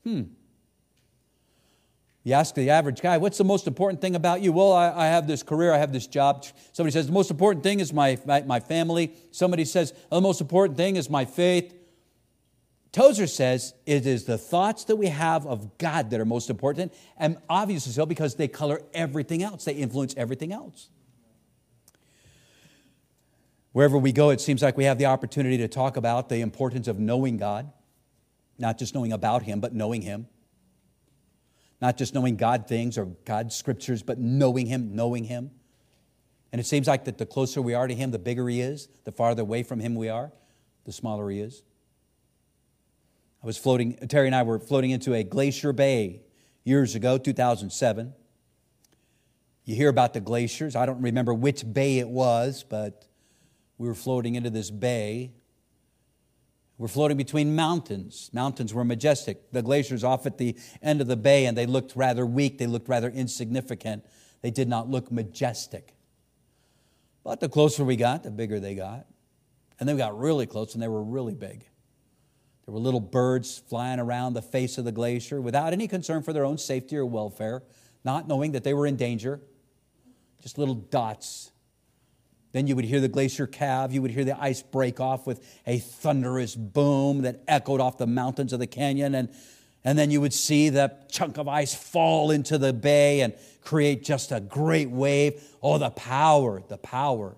Hmm. 0.05 0.23
You 2.25 2.35
ask 2.35 2.55
the 2.55 2.71
average 2.71 3.01
guy, 3.01 3.19
what's 3.19 3.39
the 3.39 3.45
most 3.45 3.67
important 3.67 4.01
thing 4.01 4.15
about 4.15 4.43
you? 4.43 4.53
Well, 4.53 4.73
I, 4.73 4.93
I 4.93 5.07
have 5.07 5.27
this 5.27 5.43
career, 5.43 5.73
I 5.73 5.79
have 5.79 5.93
this 5.93 6.07
job. 6.07 6.47
Somebody 6.73 6.93
says, 6.93 7.07
the 7.07 7.13
most 7.13 7.33
important 7.33 7.65
thing 7.65 7.81
is 7.81 7.93
my, 7.93 8.17
my, 8.25 8.43
my 8.43 8.61
family. 8.61 9.15
Somebody 9.33 9.65
says, 9.65 9.93
the 10.09 10.21
most 10.21 10.41
important 10.41 10.77
thing 10.77 10.95
is 10.95 11.11
my 11.11 11.25
faith. 11.25 11.75
Tozer 12.93 13.27
says 13.27 13.75
it 13.87 14.07
is 14.07 14.25
the 14.25 14.39
thoughts 14.39 14.85
that 14.85 14.97
we 14.97 15.07
have 15.07 15.47
of 15.47 15.79
God 15.79 16.11
that 16.11 16.21
are 16.21 16.27
most 16.27 16.51
important, 16.51 16.93
and 17.17 17.39
obviously 17.49 17.91
so 17.91 18.05
because 18.05 18.35
they 18.35 18.49
color 18.49 18.83
everything 18.93 19.43
else, 19.43 19.65
they 19.65 19.73
influence 19.73 20.15
everything 20.17 20.53
else. 20.53 20.91
Wherever 23.73 23.97
we 23.97 24.13
go, 24.13 24.31
it 24.31 24.41
seems 24.41 24.63
like 24.63 24.77
we 24.77 24.85
have 24.85 24.99
the 24.99 25.07
opportunity 25.07 25.59
to 25.59 25.69
talk 25.69 25.97
about 25.97 26.29
the 26.29 26.41
importance 26.41 26.89
of 26.89 26.99
knowing 26.99 27.39
God, 27.39 27.73
not 28.59 28.79
just 28.79 28.95
knowing 28.95 29.13
about 29.13 29.43
Him, 29.43 29.61
but 29.61 29.75
knowing 29.75 30.03
Him. 30.03 30.29
Not 31.81 31.97
just 31.97 32.15
knowing 32.15 32.37
God 32.37 32.69
things 32.69 32.97
or 32.97 33.07
God 33.25 33.53
scriptures, 33.53 34.03
but 34.03 34.19
knowing 34.19 34.67
Him, 34.67 34.95
knowing 34.95 35.25
Him. 35.25 35.51
And 36.53 36.61
it 36.61 36.65
seems 36.65 36.87
like 36.87 37.07
that 37.07 37.19
the 37.19 37.27
closer 37.27 37.63
we 37.63 37.75
are 37.75 37.87
to 37.87 37.95
Him, 37.95 38.11
the 38.11 38.19
bigger 38.19 38.47
He 38.49 38.61
is. 38.61 38.89
The 39.05 39.13
farther 39.13 39.43
away 39.43 39.63
from 39.63 39.81
Him 39.81 39.95
we 39.95 40.09
are, 40.09 40.33
the 40.85 40.93
smaller 40.93 41.29
He 41.31 41.41
is. 41.41 41.63
I 43.43 43.47
was 43.47 43.57
floating, 43.57 43.97
Terry 44.07 44.27
and 44.27 44.37
I 44.37 44.43
were 44.45 44.61
floating 44.61 44.91
into 44.91 45.15
a 45.15 45.25
glacier 45.25 45.73
bay 45.73 46.21
years 46.63 46.95
ago, 46.95 47.19
2007. 47.19 48.13
You 49.65 49.75
hear 49.75 49.89
about 49.89 50.13
the 50.13 50.21
glaciers. 50.21 50.77
I 50.77 50.87
don't 50.87 51.01
remember 51.01 51.35
which 51.35 51.65
bay 51.73 51.99
it 51.99 52.09
was, 52.09 52.65
but 52.69 53.07
we 53.83 53.89
were 53.89 53.97
floating 53.97 54.37
into 54.37 54.49
this 54.49 54.71
bay. 54.71 55.33
We're 56.79 56.87
floating 56.87 57.17
between 57.17 57.57
mountains. 57.57 58.31
Mountains 58.33 58.73
were 58.73 58.85
majestic. 58.85 59.51
The 59.51 59.61
glaciers 59.61 60.05
off 60.05 60.25
at 60.25 60.39
the 60.39 60.57
end 60.81 61.01
of 61.01 61.09
the 61.09 61.17
bay, 61.17 61.47
and 61.47 61.59
they 61.59 61.67
looked 61.67 61.97
rather 61.97 62.25
weak. 62.25 62.59
They 62.59 62.69
looked 62.69 62.89
rather 62.89 63.11
insignificant. 63.11 64.07
They 64.41 64.53
did 64.53 64.69
not 64.69 64.89
look 64.89 65.11
majestic. 65.11 65.97
But 67.25 67.41
the 67.41 67.49
closer 67.49 67.83
we 67.83 67.97
got, 67.97 68.23
the 68.23 68.31
bigger 68.31 68.61
they 68.61 68.77
got. 68.77 69.07
And 69.81 69.89
then 69.89 69.97
we 69.97 70.01
got 70.01 70.17
really 70.17 70.47
close 70.47 70.75
and 70.75 70.83
they 70.83 70.87
were 70.87 71.03
really 71.03 71.35
big. 71.35 71.65
There 72.67 72.73
were 72.73 72.79
little 72.79 73.01
birds 73.01 73.63
flying 73.69 73.99
around 73.99 74.35
the 74.35 74.43
face 74.43 74.79
of 74.79 74.85
the 74.85 74.93
glacier 74.93 75.41
without 75.41 75.73
any 75.73 75.89
concern 75.89 76.23
for 76.23 76.33
their 76.33 76.45
own 76.45 76.57
safety 76.57 76.97
or 76.97 77.05
welfare, 77.05 77.65
not 78.05 78.29
knowing 78.29 78.53
that 78.53 78.63
they 78.63 78.75
were 78.75 78.87
in 78.87 78.95
danger. 78.95 79.41
Just 80.41 80.57
little 80.57 80.77
dots. 80.77 81.52
Then 82.53 82.67
you 82.67 82.77
would 82.77 82.85
hear 82.85 83.01
the 83.01 83.09
glacier 83.09 83.47
calve. 83.47 83.93
You 83.93 84.03
would 84.03 84.11
hear 84.11 84.25
the 84.25 84.41
ice 84.41 84.63
break 84.63 85.01
off 85.01 85.27
with 85.27 85.45
a 85.67 85.79
thunderous 85.79 86.55
boom 86.55 87.23
that 87.23 87.41
echoed 87.49 87.81
off 87.81 87.99
the 87.99 88.07
mountains 88.07 88.53
of 88.53 88.59
the 88.59 88.67
canyon. 88.67 89.15
And, 89.15 89.31
and 89.85 89.99
then 89.99 90.11
you 90.11 90.21
would 90.21 90.35
see 90.35 90.69
that 90.71 91.09
chunk 91.09 91.39
of 91.39 91.49
ice 91.49 91.75
fall 91.75 92.31
into 92.31 92.59
the 92.59 92.73
bay 92.73 93.21
and 93.21 93.35
create 93.63 94.05
just 94.05 94.33
a 94.33 94.41
great 94.41 94.91
wave. 94.91 95.43
Oh, 95.63 95.79
the 95.79 95.91
power, 95.91 96.63
the 96.69 96.79
power. 96.79 97.37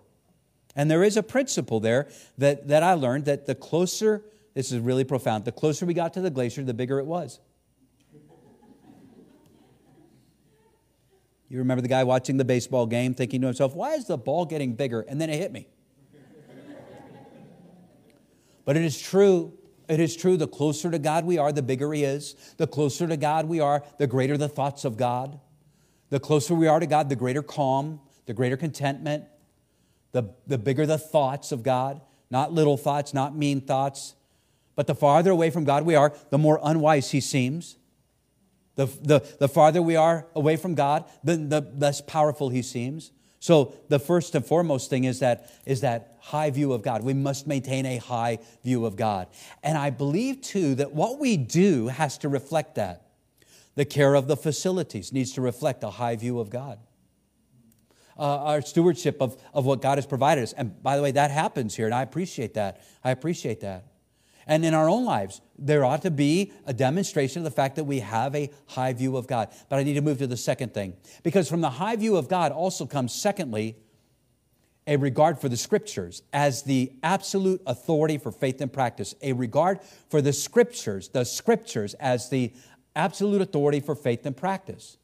And 0.77 0.91
there 0.91 1.05
is 1.05 1.17
a 1.17 1.23
principle 1.23 1.81
there 1.81 2.09
that, 2.39 2.67
that 2.69 2.83
I 2.83 2.95
learned 2.95 3.27
that 3.27 3.47
the 3.47 3.55
closer 3.55 4.25
this 4.55 4.71
is 4.71 4.79
really 4.79 5.05
profound. 5.05 5.45
The 5.45 5.53
closer 5.53 5.85
we 5.85 5.95
got 5.95 6.15
to 6.15 6.21
the 6.21 6.31
glacier, 6.31 6.63
the 6.63 6.75
bigger 6.75 7.01
it 7.01 7.07
was. 7.07 7.41
You 11.55 11.61
remember 11.61 11.83
the 11.83 11.89
guy 11.89 12.03
watching 12.03 12.37
the 12.37 12.45
baseball 12.45 12.85
game 12.85 13.15
thinking 13.15 13.41
to 13.43 13.47
himself, 13.47 13.77
why 13.77 13.95
is 13.95 14.07
the 14.07 14.19
ball 14.19 14.45
getting 14.45 14.75
bigger? 14.75 15.03
And 15.03 15.21
then 15.21 15.31
it 15.31 15.39
hit 15.39 15.53
me. 15.53 15.69
but 18.65 18.77
it 18.77 18.83
is 18.83 19.01
true. 19.01 19.57
It 19.89 20.01
is 20.01 20.17
true. 20.17 20.37
The 20.37 20.49
closer 20.49 20.91
to 20.91 20.99
God 20.99 21.25
we 21.25 21.39
are, 21.39 21.53
the 21.53 21.63
bigger 21.63 21.93
He 21.93 22.03
is. 22.03 22.35
The 22.57 22.67
closer 22.67 23.07
to 23.07 23.17
God 23.17 23.47
we 23.47 23.61
are, 23.61 23.85
the 23.99 24.09
greater 24.09 24.37
the 24.37 24.49
thoughts 24.49 24.85
of 24.85 24.97
God. 24.97 25.39
The 26.11 26.19
closer 26.19 26.57
we 26.57 26.67
are 26.67 26.81
to 26.81 26.89
God, 26.89 27.09
the 27.09 27.15
greater 27.15 27.43
calm, 27.43 28.01
the 28.27 28.35
greater 28.35 28.57
contentment, 28.57 29.23
the, 30.11 30.35
the 30.49 30.59
bigger 30.59 30.87
the 30.87 30.99
thoughts 30.99 31.53
of 31.53 31.63
God. 31.63 32.01
Not 32.33 32.53
little 32.53 32.77
thoughts, 32.77 33.15
not 33.15 33.37
mean 33.37 33.61
thoughts, 33.61 34.17
but 34.75 34.89
the 34.89 34.95
farther 34.97 35.31
away 35.31 35.51
from 35.51 35.63
God 35.63 35.85
we 35.85 35.95
are, 35.95 36.13
the 36.31 36.39
more 36.39 36.59
unwise 36.65 37.13
he 37.13 37.21
seems. 37.21 37.77
The, 38.77 38.87
the, 38.87 39.37
the 39.39 39.49
farther 39.49 39.81
we 39.81 39.97
are 39.97 40.27
away 40.35 40.57
from 40.57 40.75
God, 40.75 41.05
the, 41.23 41.37
the 41.37 41.73
less 41.77 42.01
powerful 42.01 42.49
he 42.49 42.63
seems. 42.63 43.13
So 43.39 43.75
the 43.89 43.99
first 43.99 44.35
and 44.35 44.45
foremost 44.45 44.89
thing 44.89 45.05
is 45.05 45.21
that, 45.21 45.53
is 45.67 45.83
that 45.83 46.17
high 46.21 46.51
view 46.51 46.73
of 46.73 46.83
God. 46.83 47.05
We 47.05 47.15
must 47.15 47.47
maintain 47.47 47.85
a 47.85 47.99
high 47.99 48.39
view 48.63 48.87
of 48.87 48.97
God. 48.97 49.29
And 49.63 49.77
I 49.77 49.91
believe 49.91 50.41
too 50.41 50.75
that 50.77 50.93
what 50.93 51.21
we 51.21 51.37
do 51.37 51.89
has 51.89 52.17
to 52.19 52.29
reflect 52.29 52.77
that. 52.77 53.03
The 53.75 53.85
care 53.85 54.15
of 54.15 54.29
the 54.29 54.37
facilities 54.37 55.13
needs 55.13 55.33
to 55.33 55.41
reflect 55.41 55.85
a 55.85 55.91
high 55.91 56.17
view 56.17 56.41
of 56.41 56.49
God. 56.49 56.79
Uh, 58.17 58.23
our 58.23 58.63
stewardship 58.63 59.19
of, 59.21 59.37
of 59.53 59.67
what 59.67 59.83
God 59.83 59.99
has 59.99 60.07
provided 60.07 60.43
us. 60.43 60.53
And 60.53 60.83
by 60.83 60.97
the 60.97 61.03
way, 61.03 61.11
that 61.11 61.31
happens 61.31 61.75
here, 61.75 61.87
and 61.87 61.95
I 61.95 62.03
appreciate 62.03 62.55
that. 62.55 62.81
I 63.03 63.11
appreciate 63.11 63.61
that. 63.61 63.85
And 64.47 64.65
in 64.65 64.75
our 64.75 64.89
own 64.89 65.05
lives, 65.05 65.41
there 65.59 65.85
ought 65.85 66.03
to 66.03 66.11
be 66.11 66.53
a 66.67 66.73
demonstration 66.73 67.41
of 67.41 67.45
the 67.45 67.51
fact 67.51 67.77
that 67.77 67.85
we 67.85 68.01
have 68.01 68.35
a 68.35 68.51
high 68.67 68.93
view 68.93 69.17
of 69.17 69.27
God. 69.27 69.49
But 69.69 69.79
I 69.79 69.83
need 69.83 69.95
to 69.95 70.01
move 70.01 70.19
to 70.19 70.27
the 70.27 70.37
second 70.37 70.75
thing. 70.75 70.95
Because 71.23 71.49
from 71.49 71.61
the 71.61 71.71
high 71.71 71.97
view 71.97 72.17
of 72.17 72.29
God 72.29 72.53
also 72.53 72.87
comes, 72.87 73.15
secondly, 73.15 73.77
a 74.87 74.97
regard 74.97 75.39
for 75.39 75.49
the 75.49 75.57
scriptures 75.57 76.23
as 76.33 76.63
the 76.63 76.93
absolute 77.03 77.63
authority 77.67 78.19
for 78.19 78.31
faith 78.31 78.61
and 78.61 78.73
practice. 78.73 79.15
A 79.23 79.33
regard 79.33 79.81
for 80.11 80.21
the 80.21 80.33
scriptures, 80.33 81.09
the 81.09 81.25
scriptures 81.25 81.95
as 81.95 82.29
the 82.29 82.53
absolute 82.95 83.41
authority 83.41 83.81
for 83.81 83.95
faith 83.95 84.27
and 84.27 84.37
practice. 84.37 84.99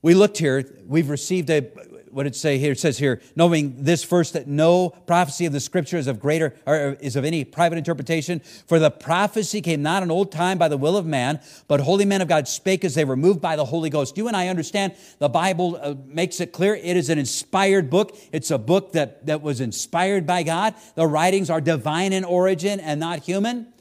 We 0.00 0.14
looked 0.14 0.38
here, 0.38 0.64
we've 0.86 1.08
received 1.08 1.50
a, 1.50 1.66
what 2.14 2.26
it 2.26 2.36
say 2.36 2.58
here? 2.58 2.72
It 2.72 2.78
says 2.78 2.96
here, 2.96 3.20
knowing 3.34 3.74
this 3.82 4.04
first 4.04 4.34
that 4.34 4.46
no 4.46 4.90
prophecy 4.90 5.46
of 5.46 5.52
the 5.52 5.58
scripture 5.58 5.96
is 5.96 6.06
of 6.06 6.20
greater 6.20 6.54
or 6.64 6.96
is 7.00 7.16
of 7.16 7.24
any 7.24 7.44
private 7.44 7.76
interpretation. 7.76 8.40
For 8.66 8.78
the 8.78 8.90
prophecy 8.90 9.60
came 9.60 9.82
not 9.82 10.04
in 10.04 10.12
old 10.12 10.30
time 10.30 10.56
by 10.56 10.68
the 10.68 10.76
will 10.76 10.96
of 10.96 11.04
man, 11.04 11.40
but 11.66 11.80
holy 11.80 12.04
men 12.04 12.22
of 12.22 12.28
God 12.28 12.46
spake 12.46 12.84
as 12.84 12.94
they 12.94 13.04
were 13.04 13.16
moved 13.16 13.40
by 13.40 13.56
the 13.56 13.64
Holy 13.64 13.90
Ghost. 13.90 14.16
You 14.16 14.28
and 14.28 14.36
I 14.36 14.46
understand 14.46 14.94
the 15.18 15.28
Bible 15.28 15.78
uh, 15.82 15.94
makes 16.06 16.40
it 16.40 16.52
clear 16.52 16.76
it 16.76 16.96
is 16.96 17.10
an 17.10 17.18
inspired 17.18 17.90
book. 17.90 18.16
It's 18.30 18.52
a 18.52 18.58
book 18.58 18.92
that, 18.92 19.26
that 19.26 19.42
was 19.42 19.60
inspired 19.60 20.24
by 20.24 20.44
God. 20.44 20.74
The 20.94 21.08
writings 21.08 21.50
are 21.50 21.60
divine 21.60 22.12
in 22.12 22.24
origin 22.24 22.78
and 22.78 23.00
not 23.00 23.24
human. 23.24 23.73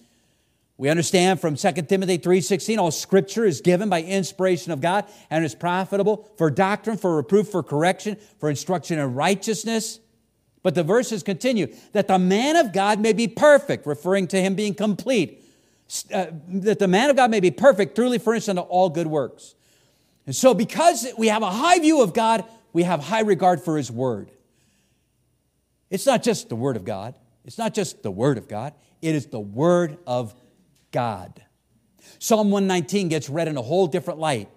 We 0.78 0.90
understand 0.90 1.40
from 1.40 1.56
2 1.56 1.88
Timothy 1.88 2.18
3:16 2.18 2.80
all 2.80 2.92
scripture 2.92 3.46
is 3.46 3.62
given 3.62 3.90
by 3.90 4.02
inspiration 4.02 4.72
of 4.72 4.82
God 4.82 5.06
and 5.30 5.46
is 5.46 5.54
profitable 5.54 6.28
for 6.38 6.50
doctrine, 6.50 6.98
for 6.98 7.16
reproof, 7.16 7.50
for 7.50 7.62
correction, 7.62 8.18
for 8.40 8.50
instruction 8.50 8.98
in 8.98 9.14
righteousness. 9.14 10.00
But 10.64 10.76
the 10.76 10.84
verses 10.84 11.22
continue 11.24 11.68
that 11.92 12.08
the 12.08 12.18
man 12.18 12.56
of 12.56 12.74
God 12.74 13.00
may 13.00 13.14
be 13.14 13.28
perfect, 13.28 13.86
referring 13.86 14.28
to 14.28 14.42
him 14.42 14.56
being 14.56 14.74
complete. 14.74 15.42
Uh, 16.12 16.28
that 16.48 16.80
the 16.80 16.88
man 16.88 17.10
of 17.10 17.16
God 17.16 17.30
may 17.30 17.42
be 17.42 17.52
perfect, 17.52 17.96
truly 17.96 18.18
furnished 18.18 18.50
unto 18.50 18.62
all 18.62 18.90
good 18.90 19.06
works. 19.06 19.54
And 20.26 20.36
so, 20.36 20.54
because 20.54 21.06
we 21.18 21.28
have 21.28 21.44
a 21.44 21.52
high 21.52 21.80
view 21.80 22.02
of 22.02 22.14
God, 22.14 22.46
we 22.72 22.84
have 22.84 23.02
high 23.02 23.22
regard 23.22 23.62
for 23.62 23.78
his 23.78 23.92
word. 23.92 24.32
It's 25.90 26.06
not 26.08 26.24
just 26.24 26.50
the 26.50 26.56
word 26.56 26.78
of 26.78 26.86
God, 26.86 27.14
it's 27.46 27.58
not 27.58 27.76
just 27.76 28.02
the 28.02 28.10
word 28.10 28.38
of 28.38 28.48
God, 28.48 28.74
it 29.02 29.14
is 29.14 29.28
the 29.28 29.40
word 29.40 29.98
of 30.08 30.34
God. 30.94 31.44
Psalm 32.20 32.52
119 32.52 33.10
gets 33.10 33.30
read 33.30 33.50
in 33.50 33.58
a 33.58 33.62
whole 33.62 33.88
different 33.88 34.20
light. 34.20 34.50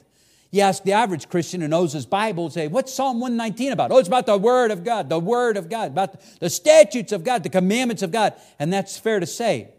You 0.53 0.63
ask 0.63 0.85
the 0.85 0.93
average 0.93 1.29
Christian 1.29 1.61
who 1.61 1.69
knows 1.69 1.93
his 1.93 2.07
Bible, 2.07 2.49
say, 2.51 2.69
What's 2.69 2.95
Psalm 2.95 3.19
119 3.19 3.73
about? 3.73 3.91
Oh, 3.91 3.99
it's 3.99 4.09
about 4.09 4.27
the 4.27 4.39
Word 4.39 4.71
of 4.71 4.85
God, 4.85 5.09
the 5.09 5.19
Word 5.19 5.57
of 5.57 5.69
God, 5.69 5.89
about 5.91 6.21
the 6.39 6.49
statutes 6.49 7.11
of 7.11 7.25
God, 7.25 7.43
the 7.43 7.49
commandments 7.49 8.03
of 8.03 8.13
God. 8.13 8.35
And 8.59 8.73
that's 8.73 8.97
fair 8.97 9.19
to 9.19 9.27
say. 9.27 9.75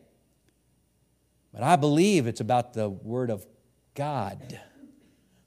But 1.53 1.63
I 1.63 1.77
believe 1.77 2.27
it's 2.27 2.41
about 2.41 2.73
the 2.73 2.89
Word 2.89 3.31
of 3.31 3.47
God, 3.95 4.59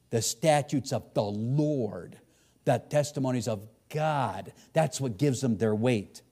the 0.08 0.22
statutes 0.22 0.92
of 0.92 1.12
the 1.14 1.22
Lord, 1.22 2.18
the 2.64 2.78
testimonies 2.78 3.46
of 3.46 3.68
God. 3.90 4.52
That's 4.72 5.00
what 5.00 5.18
gives 5.18 5.42
them 5.42 5.58
their 5.58 5.74
weight. 5.74 6.22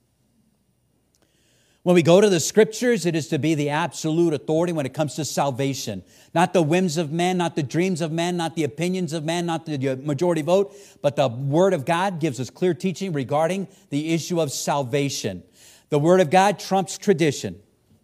When 1.89 1.95
we 1.95 2.03
go 2.03 2.21
to 2.21 2.29
the 2.29 2.39
scriptures, 2.39 3.07
it 3.07 3.17
is 3.17 3.29
to 3.29 3.39
be 3.39 3.55
the 3.55 3.71
absolute 3.71 4.35
authority 4.35 4.75
when 4.75 4.85
it 4.85 4.93
comes 4.93 5.15
to 5.15 5.25
salvation. 5.25 6.03
Not 6.35 6.53
the 6.53 6.61
whims 6.61 6.99
of 6.99 7.13
men, 7.13 7.39
not 7.39 7.57
the 7.57 7.63
dreams 7.63 8.03
of 8.03 8.13
men, 8.13 8.37
not 8.37 8.57
the 8.57 8.65
opinions 8.65 9.15
of 9.15 9.25
men, 9.25 9.47
not 9.47 9.65
the 9.65 9.97
majority 9.97 10.43
vote, 10.43 10.77
but 11.01 11.17
the 11.17 11.29
Word 11.29 11.73
of 11.73 11.87
God 11.87 12.21
gives 12.21 12.41
us 12.41 12.51
clear 12.51 12.75
teaching 12.75 13.15
regarding 13.15 13.69
the 13.89 14.13
issue 14.13 14.39
of 14.39 14.53
salvation. 14.53 15.43
The 15.89 15.99
Word 15.99 16.21
of 16.21 16.29
God 16.29 16.59
trumps 16.59 16.99
tradition. 16.99 17.59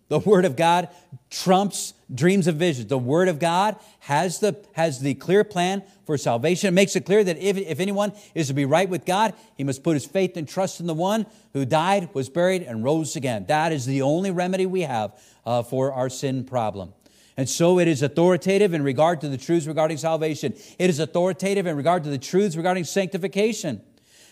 The 0.08 0.18
Word 0.18 0.44
of 0.44 0.56
God 0.56 0.88
trumps 1.30 1.94
dreams 2.14 2.46
of 2.46 2.56
visions. 2.56 2.88
The 2.88 2.98
Word 2.98 3.28
of 3.28 3.38
God 3.38 3.76
has 4.00 4.38
the, 4.38 4.56
has 4.72 5.00
the 5.00 5.14
clear 5.14 5.44
plan 5.44 5.82
for 6.04 6.18
salvation. 6.18 6.68
It 6.68 6.72
makes 6.72 6.94
it 6.94 7.06
clear 7.06 7.24
that 7.24 7.38
if, 7.38 7.56
if 7.56 7.80
anyone 7.80 8.12
is 8.34 8.48
to 8.48 8.54
be 8.54 8.66
right 8.66 8.88
with 8.88 9.06
God, 9.06 9.34
he 9.56 9.64
must 9.64 9.82
put 9.82 9.94
his 9.94 10.04
faith 10.04 10.36
and 10.36 10.46
trust 10.46 10.80
in 10.80 10.86
the 10.86 10.94
one 10.94 11.26
who 11.54 11.64
died, 11.64 12.10
was 12.14 12.28
buried, 12.28 12.62
and 12.62 12.84
rose 12.84 13.16
again. 13.16 13.46
That 13.48 13.72
is 13.72 13.86
the 13.86 14.02
only 14.02 14.30
remedy 14.30 14.66
we 14.66 14.82
have 14.82 15.18
uh, 15.46 15.62
for 15.62 15.92
our 15.92 16.10
sin 16.10 16.44
problem. 16.44 16.92
And 17.36 17.48
so 17.48 17.78
it 17.80 17.88
is 17.88 18.02
authoritative 18.02 18.74
in 18.74 18.82
regard 18.82 19.20
to 19.22 19.28
the 19.28 19.36
truths 19.36 19.66
regarding 19.66 19.96
salvation. 19.96 20.54
It 20.78 20.90
is 20.90 21.00
authoritative 21.00 21.66
in 21.66 21.76
regard 21.76 22.04
to 22.04 22.10
the 22.10 22.18
truths 22.18 22.56
regarding 22.56 22.84
sanctification. 22.84 23.82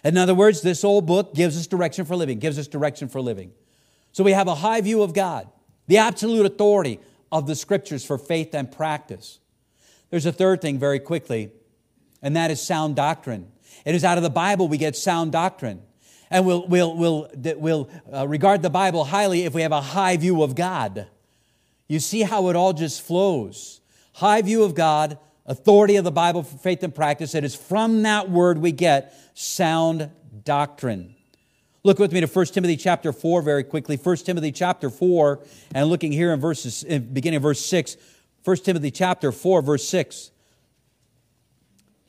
In 0.05 0.17
other 0.17 0.35
words, 0.35 0.63
this 0.63 0.85
old 0.85 1.07
book 1.07 1.35
gives 1.35 1.57
us 1.57 1.67
direction 1.67 2.05
for 2.05 2.17
living, 2.17 2.39
gives 2.39 2.59
us 2.59 2.69
direction 2.69 3.09
for 3.09 3.21
living. 3.21 3.53
So 4.13 4.23
we 4.23 4.33
have 4.33 4.47
a 4.47 4.55
high 4.55 4.81
view 4.81 5.03
of 5.03 5.15
God, 5.15 5.49
the 5.93 5.99
absolute 5.99 6.47
authority 6.47 6.99
of 7.31 7.47
the 7.47 7.55
scriptures 7.55 8.03
for 8.03 8.17
faith 8.17 8.55
and 8.55 8.73
practice. 8.73 9.41
There's 10.09 10.25
a 10.25 10.33
third 10.33 10.63
thing 10.63 10.79
very 10.79 10.99
quickly, 10.99 11.53
and 12.23 12.35
that 12.35 12.51
is 12.51 12.63
sound 12.63 12.97
doctrine. 12.97 13.53
It 13.85 13.95
is 13.95 14.03
out 14.03 14.17
of 14.17 14.23
the 14.23 14.31
Bible 14.31 14.69
we 14.69 14.79
get 14.79 14.97
sound 14.97 15.33
doctrine. 15.33 15.83
And 16.31 16.47
we'll, 16.47 16.67
we'll, 16.67 16.97
we'll, 16.97 17.29
we'll 17.35 17.91
uh, 18.11 18.27
regard 18.27 18.63
the 18.63 18.71
Bible 18.71 19.05
highly 19.05 19.45
if 19.45 19.53
we 19.53 19.61
have 19.61 19.73
a 19.73 19.83
high 19.83 20.17
view 20.17 20.43
of 20.43 20.55
God. 20.55 21.09
You 21.89 22.01
see 22.01 22.23
how 22.23 22.49
it 22.49 22.57
all 22.57 22.73
just 22.73 23.03
flows. 23.03 23.83
High 24.15 24.41
view 24.41 24.63
of 24.63 24.75
God, 24.75 25.19
authority 25.45 25.97
of 25.97 26.05
the 26.05 26.11
Bible 26.11 26.43
for 26.43 26.57
faith 26.57 26.83
and 26.83 26.95
practice. 26.95 27.35
It 27.35 27.45
is 27.45 27.55
from 27.55 28.05
that 28.05 28.31
word 28.31 28.57
we 28.57 28.73
get 28.73 29.15
sound 29.35 30.11
doctrine. 30.43 31.17
Look 31.85 31.99
with 31.99 32.13
me 32.13 32.21
to 32.21 32.29
1 32.29 32.47
Timothy 32.47 32.77
chapter 32.77 33.13
4 33.13 33.43
very 33.43 33.65
quickly. 33.65 33.97
1 33.97 34.17
Timothy 34.19 34.53
chapter 34.53 34.89
4, 34.89 35.41
and 35.75 35.89
looking 35.89 36.13
here 36.13 36.33
in 36.33 36.39
verses, 36.39 36.85
beginning 36.85 37.39
of 37.39 37.43
verse 37.43 37.65
6. 37.67 37.97
1 38.45 38.57
Timothy 38.59 38.93
chapter 38.93 39.33
4, 39.33 39.63
verse 39.63 39.89
6. 39.89 40.31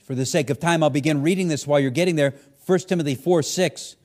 For 0.04 0.14
the 0.14 0.28
sake 0.28 0.52
of 0.52 0.60
time, 0.60 0.84
I'll 0.84 0.92
begin 0.92 1.24
reading 1.24 1.48
this 1.48 1.66
while 1.66 1.80
you're 1.80 1.90
getting 1.90 2.16
there. 2.16 2.36
1 2.68 2.80
Timothy 2.80 3.16
4, 3.16 3.42
6. 3.42 3.96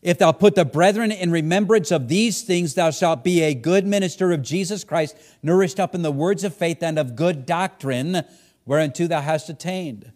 If 0.00 0.18
thou 0.18 0.30
put 0.30 0.54
the 0.54 0.64
brethren 0.64 1.10
in 1.10 1.32
remembrance 1.32 1.90
of 1.90 2.06
these 2.06 2.42
things, 2.42 2.74
thou 2.74 2.92
shalt 2.92 3.24
be 3.24 3.42
a 3.42 3.54
good 3.54 3.86
minister 3.86 4.30
of 4.30 4.42
Jesus 4.42 4.84
Christ, 4.84 5.16
nourished 5.42 5.80
up 5.80 5.96
in 5.96 6.02
the 6.02 6.12
words 6.12 6.44
of 6.44 6.54
faith 6.54 6.84
and 6.84 7.00
of 7.00 7.16
good 7.16 7.46
doctrine, 7.46 8.22
whereunto 8.64 9.08
thou 9.08 9.22
hast 9.22 9.48
attained. 9.48 10.12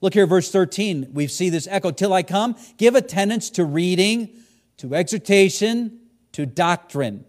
Look 0.00 0.14
here, 0.14 0.26
verse 0.26 0.50
13. 0.50 1.10
We 1.12 1.26
see 1.26 1.50
this 1.50 1.68
echo. 1.70 1.90
Till 1.90 2.12
I 2.12 2.22
come, 2.22 2.56
give 2.78 2.94
attendance 2.94 3.50
to 3.50 3.64
reading, 3.64 4.30
to 4.78 4.94
exhortation, 4.94 6.00
to 6.32 6.46
doctrine. 6.46 7.24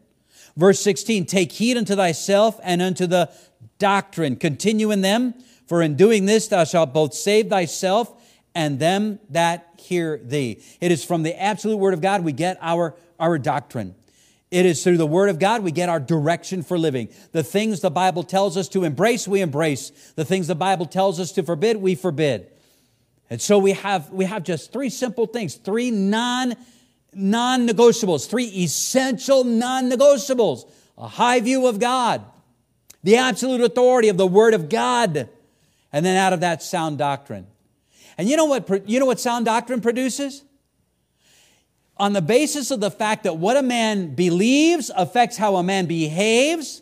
Verse 0.56 0.82
16, 0.82 1.26
take 1.26 1.52
heed 1.52 1.78
unto 1.78 1.96
thyself 1.96 2.60
and 2.64 2.82
unto 2.82 3.08
the 3.08 3.32
doctrine. 3.80 4.36
Continue 4.36 4.92
in 4.92 5.02
them, 5.02 5.34
for 5.66 5.82
in 5.82 5.96
doing 5.96 6.26
this 6.26 6.48
thou 6.48 6.64
shalt 6.64 6.94
both 6.94 7.14
save 7.14 7.50
thyself 7.50 8.14
and 8.54 8.80
them 8.80 9.20
that 9.30 9.68
hear 9.78 10.18
thee. 10.18 10.62
It 10.82 10.92
is 10.92 11.06
from 11.06 11.24
the 11.24 11.42
absolute 11.42 11.78
word 11.78 11.94
of 11.94 12.02
God 12.02 12.24
we 12.24 12.34
get 12.34 12.58
our, 12.62 12.96
our 13.20 13.38
doctrine. 13.38 13.96
It 14.52 14.66
is 14.66 14.84
through 14.84 14.98
the 14.98 15.08
Word 15.08 15.30
of 15.30 15.40
God 15.40 15.64
we 15.64 15.72
get 15.72 15.88
our 15.88 16.00
direction 16.00 16.62
for 16.62 16.78
living. 16.78 17.08
The 17.32 17.42
things 17.42 17.80
the 17.80 17.90
Bible 17.90 18.22
tells 18.22 18.58
us 18.58 18.68
to 18.70 18.84
embrace, 18.84 19.26
we 19.26 19.40
embrace. 19.40 19.92
The 20.18 20.26
things 20.26 20.48
the 20.48 20.56
Bible 20.56 20.86
tells 20.86 21.22
us 21.22 21.32
to 21.34 21.44
forbid, 21.44 21.78
we 21.78 21.96
forbid. 21.96 22.52
And 23.32 23.42
so 23.42 23.58
we 23.58 23.72
have, 23.72 24.12
we 24.12 24.26
have 24.26 24.44
just 24.44 24.74
three 24.74 24.90
simple 24.90 25.26
things, 25.26 25.56
three 25.56 25.90
non, 25.90 26.54
non-negotiables, 27.14 28.30
three 28.30 28.46
essential 28.46 29.46
non-negotiables. 29.46 30.70
A 30.98 31.08
high 31.08 31.40
view 31.40 31.66
of 31.66 31.80
God, 31.80 32.24
the 33.04 33.16
absolute 33.16 33.62
authority 33.62 34.10
of 34.10 34.18
the 34.18 34.28
Word 34.28 34.54
of 34.54 34.70
God, 34.70 35.30
and 35.92 36.06
then 36.06 36.18
out 36.18 36.34
of 36.34 36.42
that, 36.42 36.62
sound 36.62 36.98
doctrine. 36.98 37.48
And 38.18 38.30
you 38.30 38.36
know 38.36 38.46
what, 38.46 38.88
you 38.88 39.00
know 39.00 39.06
what 39.08 39.20
sound 39.20 39.46
doctrine 39.46 39.82
produces? 39.82 40.44
on 42.02 42.14
the 42.14 42.22
basis 42.22 42.72
of 42.72 42.80
the 42.80 42.90
fact 42.90 43.26
that 43.26 43.38
what 43.38 43.56
a 43.56 43.62
man 43.62 44.16
believes 44.16 44.90
affects 44.96 45.38
how 45.38 45.58
a 45.58 45.64
man 45.64 45.86
behaves, 45.86 46.82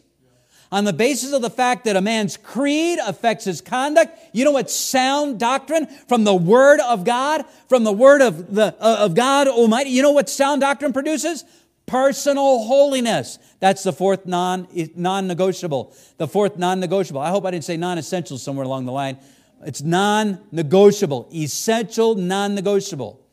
on 0.72 0.84
the 0.84 0.94
basis 0.94 1.34
of 1.34 1.42
the 1.42 1.50
fact 1.50 1.86
that 1.86 1.96
a 1.96 2.02
man's 2.02 2.38
creed 2.38 3.00
affects 3.06 3.46
his 3.46 3.62
conduct. 3.62 4.18
You 4.34 4.46
know 4.46 4.52
what 4.52 4.70
sound 4.70 5.40
doctrine 5.40 5.88
from 6.08 6.24
the 6.24 6.36
Word 6.36 6.80
of 6.80 7.04
God, 7.04 7.46
from 7.68 7.84
the 7.84 7.92
Word 7.92 8.22
of, 8.22 8.54
the, 8.54 8.76
uh, 8.80 8.98
of 9.00 9.16
God 9.16 9.48
Almighty, 9.48 9.90
you 9.90 10.02
know 10.02 10.12
what 10.12 10.30
sound 10.30 10.62
doctrine 10.62 10.94
produces? 10.94 11.44
Personal 11.86 12.64
holiness. 12.66 13.40
That's 13.60 13.82
the 13.82 13.94
fourth 13.94 14.26
non, 14.26 14.68
non-negotiable. 14.96 15.96
The 16.18 16.28
fourth 16.28 16.58
non-negotiable. 16.58 17.22
I 17.22 17.30
hope 17.30 17.46
I 17.46 17.52
didn't 17.52 17.66
say 17.66 17.78
non-essential 17.78 18.38
somewhere 18.38 18.66
along 18.66 18.86
the 18.86 18.92
line. 18.92 19.18
It's 19.66 19.82
non-negotiable, 19.82 21.30
essential, 21.34 22.16
non-negotiable 22.16 23.26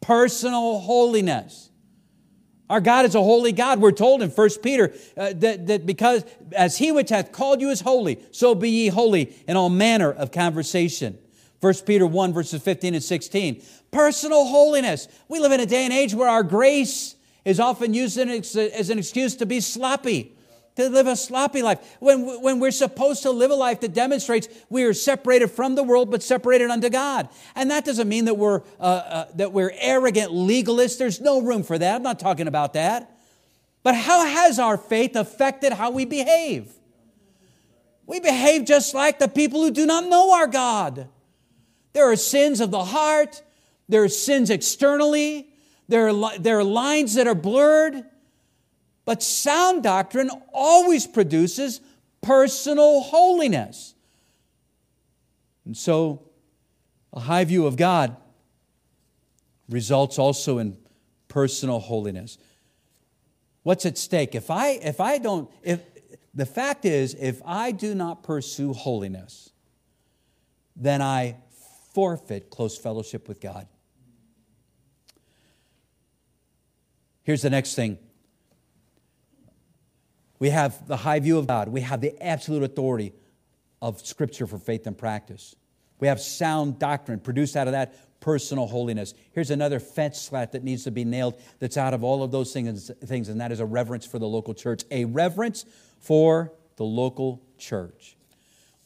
personal 0.00 0.80
holiness. 0.80 1.69
Our 2.70 2.80
God 2.80 3.04
is 3.04 3.16
a 3.16 3.20
holy 3.20 3.50
God. 3.50 3.80
We're 3.80 3.90
told 3.90 4.22
in 4.22 4.30
1 4.30 4.48
Peter 4.62 4.94
uh, 5.16 5.32
that, 5.34 5.66
that 5.66 5.86
because 5.86 6.24
as 6.52 6.78
he 6.78 6.92
which 6.92 7.10
hath 7.10 7.32
called 7.32 7.60
you 7.60 7.68
is 7.70 7.80
holy, 7.80 8.20
so 8.30 8.54
be 8.54 8.70
ye 8.70 8.88
holy 8.88 9.34
in 9.48 9.56
all 9.56 9.68
manner 9.68 10.12
of 10.12 10.30
conversation. 10.30 11.18
1 11.60 11.74
Peter 11.84 12.06
1, 12.06 12.32
verses 12.32 12.62
15 12.62 12.94
and 12.94 13.02
16. 13.02 13.62
Personal 13.90 14.46
holiness. 14.46 15.08
We 15.28 15.40
live 15.40 15.50
in 15.50 15.58
a 15.58 15.66
day 15.66 15.84
and 15.84 15.92
age 15.92 16.14
where 16.14 16.28
our 16.28 16.44
grace 16.44 17.16
is 17.44 17.58
often 17.58 17.92
used 17.92 18.16
as 18.16 18.90
an 18.90 18.98
excuse 18.98 19.34
to 19.36 19.46
be 19.46 19.60
sloppy 19.60 20.36
to 20.76 20.88
live 20.88 21.06
a 21.06 21.16
sloppy 21.16 21.62
life. 21.62 21.96
When, 22.00 22.42
when 22.42 22.60
we're 22.60 22.70
supposed 22.70 23.22
to 23.22 23.30
live 23.30 23.50
a 23.50 23.54
life 23.54 23.80
that 23.80 23.92
demonstrates 23.92 24.48
we 24.68 24.84
are 24.84 24.94
separated 24.94 25.48
from 25.48 25.74
the 25.74 25.82
world 25.82 26.10
but 26.10 26.22
separated 26.22 26.70
unto 26.70 26.88
God. 26.88 27.28
And 27.54 27.70
that 27.70 27.84
doesn't 27.84 28.08
mean 28.08 28.26
that 28.26 28.34
we're, 28.34 28.62
uh, 28.78 28.82
uh, 28.82 29.24
that 29.34 29.52
we're 29.52 29.72
arrogant 29.78 30.30
legalists. 30.30 30.98
There's 30.98 31.20
no 31.20 31.42
room 31.42 31.62
for 31.62 31.76
that. 31.76 31.96
I'm 31.96 32.02
not 32.02 32.18
talking 32.18 32.46
about 32.46 32.74
that. 32.74 33.16
But 33.82 33.94
how 33.94 34.24
has 34.26 34.58
our 34.58 34.76
faith 34.76 35.16
affected 35.16 35.72
how 35.72 35.90
we 35.90 36.04
behave? 36.04 36.72
We 38.06 38.20
behave 38.20 38.64
just 38.64 38.94
like 38.94 39.18
the 39.18 39.28
people 39.28 39.62
who 39.62 39.70
do 39.70 39.86
not 39.86 40.04
know 40.06 40.34
our 40.34 40.46
God. 40.46 41.08
There 41.92 42.10
are 42.10 42.16
sins 42.16 42.60
of 42.60 42.70
the 42.70 42.84
heart, 42.84 43.42
there 43.88 44.02
are 44.04 44.08
sins 44.08 44.50
externally, 44.50 45.48
there 45.88 46.08
are, 46.08 46.38
there 46.38 46.58
are 46.58 46.64
lines 46.64 47.14
that 47.14 47.26
are 47.26 47.34
blurred. 47.34 48.04
But 49.10 49.24
sound 49.24 49.82
doctrine 49.82 50.30
always 50.52 51.04
produces 51.04 51.80
personal 52.20 53.00
holiness. 53.00 53.96
And 55.64 55.76
so, 55.76 56.28
a 57.12 57.18
high 57.18 57.42
view 57.42 57.66
of 57.66 57.74
God 57.74 58.14
results 59.68 60.16
also 60.16 60.58
in 60.58 60.76
personal 61.26 61.80
holiness. 61.80 62.38
What's 63.64 63.84
at 63.84 63.98
stake? 63.98 64.36
If 64.36 64.48
I, 64.48 64.78
if 64.80 65.00
I 65.00 65.18
don't, 65.18 65.50
if 65.64 65.82
the 66.32 66.46
fact 66.46 66.84
is, 66.84 67.16
if 67.18 67.42
I 67.44 67.72
do 67.72 67.96
not 67.96 68.22
pursue 68.22 68.72
holiness, 68.72 69.50
then 70.76 71.02
I 71.02 71.38
forfeit 71.94 72.48
close 72.48 72.78
fellowship 72.78 73.26
with 73.26 73.40
God. 73.40 73.66
Here's 77.24 77.42
the 77.42 77.50
next 77.50 77.74
thing 77.74 77.98
we 80.40 80.50
have 80.50 80.88
the 80.88 80.96
high 80.96 81.20
view 81.20 81.38
of 81.38 81.46
God. 81.46 81.68
We 81.68 81.82
have 81.82 82.00
the 82.00 82.20
absolute 82.20 82.64
authority 82.64 83.12
of 83.80 84.04
Scripture 84.04 84.46
for 84.46 84.58
faith 84.58 84.86
and 84.86 84.98
practice. 84.98 85.54
We 86.00 86.08
have 86.08 86.20
sound 86.20 86.78
doctrine 86.78 87.20
produced 87.20 87.56
out 87.56 87.68
of 87.68 87.72
that 87.72 88.20
personal 88.20 88.66
holiness. 88.66 89.14
Here's 89.32 89.50
another 89.50 89.78
fence 89.78 90.20
slat 90.20 90.52
that 90.52 90.64
needs 90.64 90.84
to 90.84 90.90
be 90.90 91.04
nailed 91.04 91.40
that's 91.58 91.76
out 91.76 91.94
of 91.94 92.02
all 92.02 92.22
of 92.22 92.30
those 92.30 92.52
things, 92.52 92.90
things, 93.04 93.28
and 93.28 93.40
that 93.40 93.52
is 93.52 93.60
a 93.60 93.66
reverence 93.66 94.06
for 94.06 94.18
the 94.18 94.26
local 94.26 94.54
church. 94.54 94.82
A 94.90 95.04
reverence 95.04 95.64
for 96.00 96.52
the 96.76 96.84
local 96.84 97.42
church. 97.58 98.16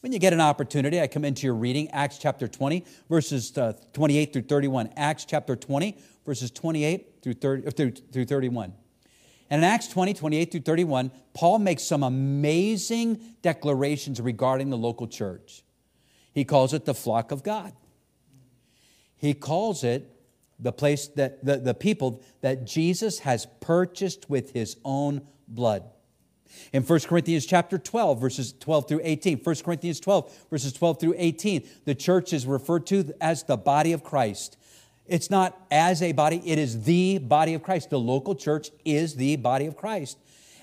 When 0.01 0.11
you 0.11 0.19
get 0.19 0.33
an 0.33 0.41
opportunity, 0.41 1.01
I 1.01 1.07
come 1.07 1.25
into 1.25 1.47
your 1.47 1.55
reading, 1.55 1.89
Acts 1.91 2.17
chapter 2.17 2.47
20, 2.47 2.85
verses 3.09 3.57
uh, 3.57 3.73
28 3.93 4.33
through 4.33 4.41
31. 4.43 4.89
Acts 4.95 5.25
chapter 5.25 5.55
20, 5.55 5.97
verses 6.25 6.51
28 6.51 7.23
through, 7.23 7.33
30, 7.33 7.71
through, 7.71 7.91
through 7.91 8.25
31. 8.25 8.73
And 9.49 9.59
in 9.59 9.63
Acts 9.63 9.87
20, 9.87 10.13
28 10.13 10.51
through 10.51 10.61
31, 10.61 11.11
Paul 11.33 11.59
makes 11.59 11.83
some 11.83 12.03
amazing 12.03 13.19
declarations 13.41 14.19
regarding 14.19 14.69
the 14.69 14.77
local 14.77 15.07
church. 15.07 15.63
He 16.33 16.43
calls 16.43 16.73
it 16.73 16.85
the 16.85 16.95
flock 16.95 17.31
of 17.31 17.43
God. 17.43 17.73
He 19.15 19.33
calls 19.33 19.83
it 19.83 20.11
the 20.59 20.71
place 20.71 21.07
that 21.09 21.43
the, 21.45 21.57
the 21.57 21.73
people 21.73 22.23
that 22.41 22.65
Jesus 22.65 23.19
has 23.19 23.47
purchased 23.61 24.29
with 24.29 24.51
his 24.51 24.77
own 24.83 25.21
blood. 25.47 25.83
In 26.71 26.83
1 26.83 26.99
Corinthians 27.01 27.45
chapter 27.45 27.77
12, 27.77 28.19
verses 28.21 28.53
12 28.59 28.87
through 28.87 29.01
18, 29.03 29.39
1 29.39 29.55
Corinthians 29.63 29.99
12, 29.99 30.47
verses 30.49 30.73
12 30.73 30.99
through 30.99 31.15
18, 31.17 31.67
the 31.85 31.95
church 31.95 32.33
is 32.33 32.45
referred 32.45 32.85
to 32.87 33.13
as 33.19 33.43
the 33.43 33.57
body 33.57 33.91
of 33.91 34.03
Christ. 34.03 34.57
It's 35.07 35.29
not 35.29 35.59
as 35.69 36.01
a 36.01 36.11
body, 36.11 36.41
it 36.45 36.57
is 36.57 36.83
the 36.83 37.19
body 37.19 37.53
of 37.53 37.63
Christ. 37.63 37.89
The 37.89 37.99
local 37.99 38.35
church 38.35 38.71
is 38.83 39.15
the 39.15 39.35
body 39.35 39.65
of 39.65 39.77
Christ. 39.77 40.17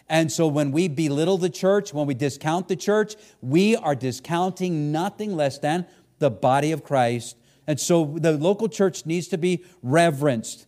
And 0.09 0.31
so 0.31 0.47
when 0.47 0.73
we 0.73 0.89
belittle 0.89 1.39
the 1.39 1.49
church, 1.49 1.95
when 1.95 2.07
we 2.07 2.15
discount 2.15 2.69
the 2.69 2.77
church, 2.77 3.15
we 3.41 3.77
are 3.77 3.95
discounting 3.95 4.93
nothing 4.93 5.37
less 5.37 5.59
than 5.59 5.87
the 6.19 6.31
body 6.31 6.73
of 6.73 6.85
Christ. 6.85 7.37
And 7.67 7.79
so 7.79 8.17
the 8.19 8.33
local 8.33 8.69
church 8.69 9.07
needs 9.07 9.29
to 9.29 9.39
be 9.39 9.65
reverenced. 9.83 10.67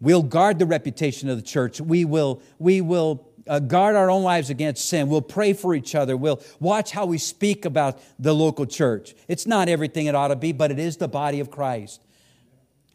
We'll 0.00 0.22
guard 0.22 0.58
the 0.58 0.66
reputation 0.66 1.28
of 1.28 1.36
the 1.36 1.42
church. 1.42 1.80
We 1.80 2.04
will, 2.04 2.40
we 2.58 2.80
will 2.80 3.28
uh, 3.48 3.58
guard 3.58 3.96
our 3.96 4.10
own 4.10 4.22
lives 4.22 4.50
against 4.50 4.88
sin. 4.88 5.08
We'll 5.08 5.22
pray 5.22 5.52
for 5.52 5.74
each 5.74 5.94
other. 5.94 6.16
We'll 6.16 6.40
watch 6.60 6.92
how 6.92 7.06
we 7.06 7.18
speak 7.18 7.64
about 7.64 8.00
the 8.18 8.32
local 8.32 8.66
church. 8.66 9.14
It's 9.26 9.46
not 9.46 9.68
everything 9.68 10.06
it 10.06 10.14
ought 10.14 10.28
to 10.28 10.36
be, 10.36 10.52
but 10.52 10.70
it 10.70 10.78
is 10.78 10.98
the 10.98 11.08
body 11.08 11.40
of 11.40 11.50
Christ. 11.50 12.00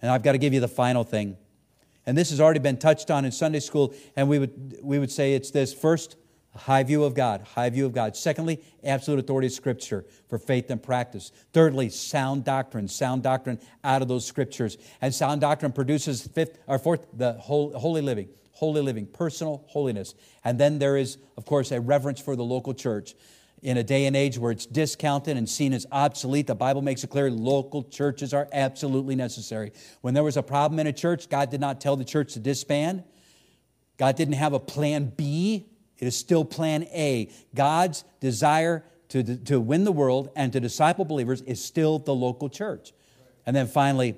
And 0.03 0.11
I've 0.11 0.21
got 0.21 0.33
to 0.33 0.37
give 0.37 0.53
you 0.53 0.59
the 0.59 0.67
final 0.67 1.05
thing. 1.05 1.37
And 2.05 2.17
this 2.17 2.29
has 2.31 2.41
already 2.41 2.59
been 2.59 2.77
touched 2.77 3.09
on 3.09 3.23
in 3.23 3.31
Sunday 3.31 3.61
school, 3.61 3.93
and 4.17 4.27
we 4.27 4.37
would, 4.37 4.77
we 4.83 4.99
would 4.99 5.09
say 5.09 5.33
it's 5.33 5.49
this 5.49 5.73
first, 5.73 6.17
high 6.53 6.83
view 6.83 7.05
of 7.05 7.15
God, 7.15 7.41
high 7.55 7.69
view 7.69 7.85
of 7.85 7.93
God. 7.93 8.17
Secondly, 8.17 8.61
absolute 8.83 9.19
authority 9.19 9.47
of 9.47 9.53
Scripture 9.53 10.05
for 10.27 10.37
faith 10.37 10.69
and 10.69 10.83
practice. 10.83 11.31
Thirdly, 11.53 11.89
sound 11.89 12.43
doctrine, 12.43 12.89
sound 12.89 13.23
doctrine 13.23 13.59
out 13.85 14.01
of 14.01 14.09
those 14.09 14.25
Scriptures. 14.25 14.77
And 15.01 15.15
sound 15.15 15.39
doctrine 15.39 15.71
produces 15.71 16.27
fifth 16.27 16.59
or 16.67 16.77
fourth, 16.77 17.07
the 17.13 17.33
holy 17.33 18.01
living, 18.01 18.27
holy 18.51 18.81
living, 18.81 19.05
personal 19.05 19.63
holiness. 19.67 20.15
And 20.43 20.59
then 20.59 20.79
there 20.79 20.97
is, 20.97 21.17
of 21.37 21.45
course, 21.45 21.71
a 21.71 21.79
reverence 21.79 22.19
for 22.19 22.35
the 22.35 22.43
local 22.43 22.73
church 22.73 23.15
in 23.63 23.77
a 23.77 23.83
day 23.83 24.05
and 24.05 24.15
age 24.15 24.37
where 24.37 24.51
it's 24.51 24.65
discounted 24.65 25.37
and 25.37 25.49
seen 25.49 25.71
as 25.71 25.85
obsolete, 25.91 26.47
the 26.47 26.55
Bible 26.55 26.81
makes 26.81 27.03
it 27.03 27.09
clear 27.09 27.31
local 27.31 27.81
churches 27.81 28.33
are 28.33 28.47
absolutely 28.51 29.15
necessary. 29.15 29.71
When 30.01 30.13
there 30.13 30.23
was 30.23 30.35
a 30.35 30.43
problem 30.43 30.79
in 30.79 30.87
a 30.87 30.93
church, 30.93 31.29
God 31.29 31.49
did 31.49 31.61
not 31.61 31.79
tell 31.79 31.95
the 31.95 32.03
church 32.03 32.33
to 32.33 32.39
disband. 32.39 33.03
God 33.97 34.17
didn't 34.17 34.35
have 34.35 34.51
a 34.51 34.59
plan 34.59 35.13
B, 35.15 35.65
it 35.97 36.07
is 36.07 36.17
still 36.17 36.43
plan 36.43 36.83
A. 36.91 37.31
God's 37.55 38.03
desire 38.19 38.83
to, 39.09 39.37
to 39.37 39.61
win 39.61 39.85
the 39.85 39.91
world 39.91 40.29
and 40.35 40.51
to 40.51 40.59
disciple 40.59 41.05
believers 41.05 41.41
is 41.41 41.63
still 41.63 41.99
the 41.99 42.13
local 42.13 42.49
church. 42.49 42.91
And 43.45 43.55
then 43.55 43.67
finally, 43.67 44.17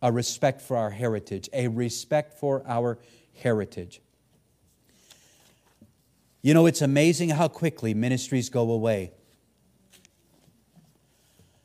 a 0.00 0.10
respect 0.10 0.62
for 0.62 0.76
our 0.76 0.90
heritage, 0.90 1.50
a 1.52 1.68
respect 1.68 2.38
for 2.38 2.62
our 2.66 2.98
heritage. 3.34 4.00
You 6.44 6.52
know, 6.52 6.66
it's 6.66 6.82
amazing 6.82 7.30
how 7.30 7.48
quickly 7.48 7.94
ministries 7.94 8.50
go 8.50 8.70
away. 8.70 9.14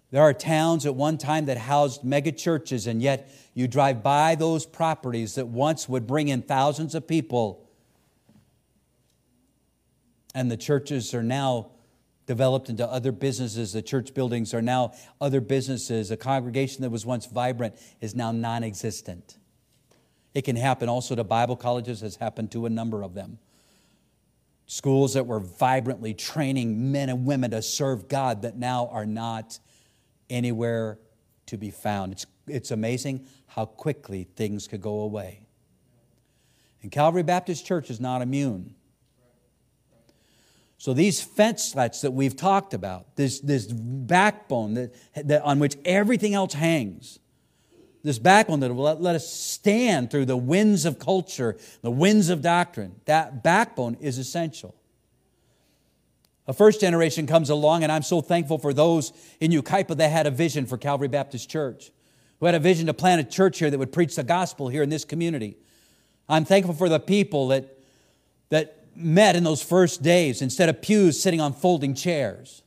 There 0.10 0.22
are 0.22 0.34
towns 0.34 0.86
at 0.86 0.96
one 0.96 1.18
time 1.18 1.48
that 1.48 1.58
housed 1.58 2.06
mega 2.06 2.32
churches, 2.32 2.88
and 2.88 3.02
yet 3.02 3.30
you 3.54 3.68
drive 3.68 4.02
by 4.02 4.36
those 4.36 4.66
properties 4.66 5.36
that 5.36 5.50
once 5.50 5.90
would 5.90 6.08
bring 6.08 6.30
in 6.30 6.44
thousands 6.44 6.96
of 6.96 7.10
people, 7.10 7.70
and 10.34 10.50
the 10.50 10.56
churches 10.56 11.14
are 11.14 11.24
now 11.24 11.72
developed 12.26 12.70
into 12.70 12.88
other 12.88 13.12
businesses. 13.12 13.74
The 13.74 13.82
church 13.82 14.14
buildings 14.14 14.54
are 14.54 14.62
now 14.62 14.94
other 15.20 15.42
businesses. 15.42 16.10
A 16.10 16.16
congregation 16.16 16.84
that 16.84 16.90
was 16.90 17.06
once 17.06 17.26
vibrant 17.26 17.76
is 18.00 18.16
now 18.16 18.32
non 18.32 18.64
existent. 18.64 19.40
It 20.34 20.44
can 20.44 20.56
happen 20.56 20.88
also 20.88 21.16
to 21.16 21.26
Bible 21.26 21.58
colleges, 21.58 22.00
has 22.00 22.16
happened 22.16 22.50
to 22.54 22.66
a 22.66 22.70
number 22.70 23.04
of 23.04 23.14
them. 23.14 23.40
Schools 24.72 25.16
that 25.16 25.26
were 25.26 25.40
vibrantly 25.40 26.14
training 26.14 26.92
men 26.92 27.10
and 27.10 27.26
women 27.26 27.50
to 27.50 27.62
serve 27.64 28.08
God 28.08 28.44
that 28.44 28.56
now 28.56 28.88
are 28.92 29.08
not 29.08 29.58
anywhere 30.30 31.00
to 31.48 31.58
be 31.58 31.72
found. 31.72 32.12
It's, 32.12 32.28
it's 32.46 32.70
amazing 32.70 33.26
how 33.48 33.66
quickly 33.66 34.28
things 34.36 34.68
could 34.68 34.80
go 34.80 35.00
away. 35.00 35.48
And 36.84 36.92
Calvary 36.92 37.24
Baptist 37.24 37.66
Church 37.66 37.90
is 37.90 38.00
not 38.00 38.22
immune. 38.22 38.76
So 40.78 40.94
these 40.94 41.20
fence 41.20 41.64
slats 41.64 42.02
that 42.02 42.12
we've 42.12 42.36
talked 42.36 42.76
about, 42.76 43.16
this, 43.16 43.40
this 43.40 43.66
backbone 43.66 44.76
that, 44.76 44.94
that 45.16 45.42
on 45.42 45.58
which 45.58 45.78
everything 45.84 46.36
else 46.36 46.54
hangs, 46.54 47.18
this 48.04 48.20
backbone 48.20 48.62
that 48.62 48.74
will 48.74 48.96
let, 48.96 49.16
us 49.16 49.32
stand 49.32 50.10
through 50.10 50.26
the 50.26 50.38
winds 50.38 50.86
of 50.86 51.00
culture, 51.00 51.58
the 51.82 51.92
winds 51.92 52.30
of 52.30 52.42
doctrine, 52.42 52.96
that 53.06 53.44
backbone 53.44 53.98
is 54.00 54.18
essential. 54.18 54.76
A 56.48 56.54
first 56.54 56.82
generation 56.82 57.28
comes 57.28 57.50
along, 57.50 57.84
and 57.84 57.92
I'm 57.92 58.02
so 58.02 58.22
thankful 58.22 58.58
for 58.58 58.74
those 58.74 59.14
in 59.40 59.52
Yucaipa 59.52 59.98
that 59.98 60.10
had 60.10 60.26
a 60.28 60.32
vision 60.32 60.66
for 60.66 60.78
Calvary 60.78 61.08
Baptist 61.08 61.50
Church, 61.50 61.92
who 62.40 62.46
had 62.46 62.56
a 62.56 62.60
vision 62.60 62.88
to 62.88 62.94
plant 62.94 63.22
a 63.22 63.24
church 63.24 63.60
here 63.60 63.70
that 63.70 63.78
would 63.78 63.92
preach 63.92 64.16
the 64.16 64.24
gospel 64.24 64.70
here 64.70 64.82
in 64.82 64.90
this 64.90 65.06
community. 65.06 65.58
I'm 66.28 66.46
thankful 66.46 66.74
for 66.74 66.90
the 66.90 67.00
people 67.00 67.50
that, 67.50 67.78
that 68.50 68.78
met 68.96 69.36
in 69.36 69.44
those 69.44 69.62
first 69.62 70.02
days 70.02 70.42
instead 70.42 70.70
of 70.70 70.82
pews 70.82 71.22
sitting 71.22 71.42
on 71.42 71.54
folding 71.54 71.94
chairs. 71.94 72.64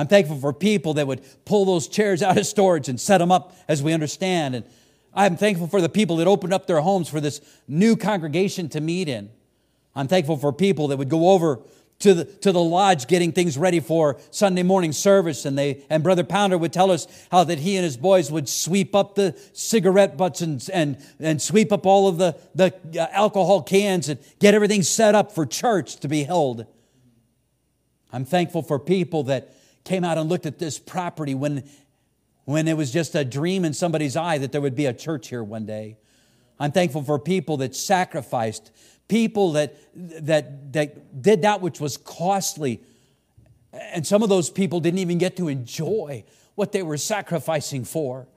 I'm 0.00 0.06
thankful 0.06 0.38
for 0.38 0.54
people 0.54 0.94
that 0.94 1.06
would 1.06 1.22
pull 1.44 1.66
those 1.66 1.86
chairs 1.86 2.22
out 2.22 2.38
of 2.38 2.46
storage 2.46 2.88
and 2.88 2.98
set 2.98 3.18
them 3.18 3.30
up 3.30 3.54
as 3.68 3.82
we 3.82 3.92
understand. 3.92 4.54
And 4.54 4.64
I'm 5.12 5.36
thankful 5.36 5.66
for 5.66 5.82
the 5.82 5.90
people 5.90 6.16
that 6.16 6.26
opened 6.26 6.54
up 6.54 6.66
their 6.66 6.80
homes 6.80 7.10
for 7.10 7.20
this 7.20 7.42
new 7.68 7.96
congregation 7.96 8.70
to 8.70 8.80
meet 8.80 9.10
in. 9.10 9.28
I'm 9.94 10.08
thankful 10.08 10.38
for 10.38 10.54
people 10.54 10.88
that 10.88 10.96
would 10.96 11.10
go 11.10 11.28
over 11.28 11.60
to 11.98 12.14
the, 12.14 12.24
to 12.24 12.50
the 12.50 12.62
lodge 12.62 13.08
getting 13.08 13.32
things 13.32 13.58
ready 13.58 13.78
for 13.78 14.18
Sunday 14.30 14.62
morning 14.62 14.92
service. 14.92 15.44
And, 15.44 15.58
they, 15.58 15.84
and 15.90 16.02
Brother 16.02 16.24
Pounder 16.24 16.56
would 16.56 16.72
tell 16.72 16.90
us 16.90 17.06
how 17.30 17.44
that 17.44 17.58
he 17.58 17.76
and 17.76 17.84
his 17.84 17.98
boys 17.98 18.30
would 18.30 18.48
sweep 18.48 18.94
up 18.94 19.16
the 19.16 19.38
cigarette 19.52 20.16
butts 20.16 20.40
and, 20.40 20.66
and, 20.72 20.96
and 21.18 21.42
sweep 21.42 21.72
up 21.72 21.84
all 21.84 22.08
of 22.08 22.16
the, 22.16 22.38
the 22.54 22.72
uh, 22.98 23.06
alcohol 23.12 23.62
cans 23.62 24.08
and 24.08 24.18
get 24.38 24.54
everything 24.54 24.82
set 24.82 25.14
up 25.14 25.32
for 25.32 25.44
church 25.44 25.96
to 25.96 26.08
be 26.08 26.22
held. 26.22 26.64
I'm 28.10 28.24
thankful 28.24 28.62
for 28.62 28.78
people 28.78 29.24
that 29.24 29.52
came 29.84 30.04
out 30.04 30.18
and 30.18 30.28
looked 30.28 30.46
at 30.46 30.58
this 30.58 30.78
property 30.78 31.34
when, 31.34 31.64
when 32.44 32.68
it 32.68 32.76
was 32.76 32.92
just 32.92 33.14
a 33.14 33.24
dream 33.24 33.64
in 33.64 33.72
somebody's 33.72 34.16
eye 34.16 34.38
that 34.38 34.52
there 34.52 34.60
would 34.60 34.76
be 34.76 34.86
a 34.86 34.92
church 34.92 35.28
here 35.28 35.42
one 35.42 35.66
day. 35.66 35.96
I'm 36.58 36.72
thankful 36.72 37.02
for 37.02 37.18
people 37.18 37.56
that 37.58 37.74
sacrificed 37.74 38.70
people 39.10 39.52
that, 39.52 39.74
that, 39.94 40.72
that 40.72 41.20
did 41.20 41.42
that 41.42 41.60
which 41.60 41.80
was 41.80 41.98
costly. 41.98 42.80
And 43.72 44.06
some 44.06 44.22
of 44.22 44.28
those 44.28 44.48
people 44.48 44.80
didn't 44.80 45.00
even 45.00 45.18
get 45.18 45.36
to 45.36 45.48
enjoy 45.48 46.24
what 46.54 46.72
they 46.72 46.82
were 46.82 46.96
sacrificing 46.96 47.84
for. 47.84 48.28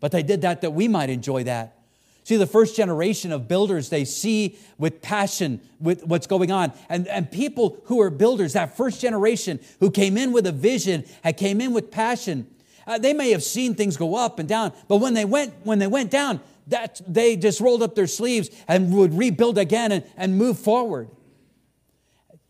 But 0.00 0.12
they 0.12 0.22
did 0.22 0.40
that 0.40 0.62
that 0.62 0.70
we 0.70 0.88
might 0.88 1.10
enjoy 1.10 1.44
that. 1.44 1.76
See, 2.24 2.36
the 2.36 2.46
first 2.46 2.74
generation 2.74 3.32
of 3.32 3.46
builders, 3.46 3.90
they 3.90 4.06
see 4.06 4.58
with 4.78 5.02
passion 5.02 5.60
with 5.78 6.06
what's 6.06 6.26
going 6.26 6.50
on. 6.50 6.72
And, 6.88 7.06
and 7.08 7.30
people 7.30 7.82
who 7.84 8.00
are 8.00 8.08
builders, 8.08 8.54
that 8.54 8.78
first 8.78 9.02
generation 9.02 9.60
who 9.78 9.90
came 9.90 10.16
in 10.16 10.32
with 10.32 10.46
a 10.46 10.52
vision, 10.52 11.04
had 11.22 11.36
came 11.36 11.60
in 11.60 11.74
with 11.74 11.90
passion, 11.90 12.46
uh, 12.86 12.98
they 12.98 13.12
may 13.12 13.30
have 13.30 13.42
seen 13.42 13.74
things 13.74 13.98
go 13.98 14.16
up 14.16 14.38
and 14.38 14.48
down, 14.48 14.72
but 14.88 14.96
when 14.98 15.12
they 15.12 15.26
went, 15.26 15.52
when 15.64 15.78
they 15.78 15.86
went 15.86 16.10
down, 16.10 16.40
that 16.66 17.00
they 17.06 17.36
just 17.36 17.60
rolled 17.60 17.82
up 17.82 17.94
their 17.94 18.06
sleeves 18.06 18.48
and 18.68 18.92
would 18.94 19.12
rebuild 19.12 19.58
again 19.58 19.92
and, 19.92 20.04
and 20.16 20.38
move 20.38 20.58
forward. 20.58 21.08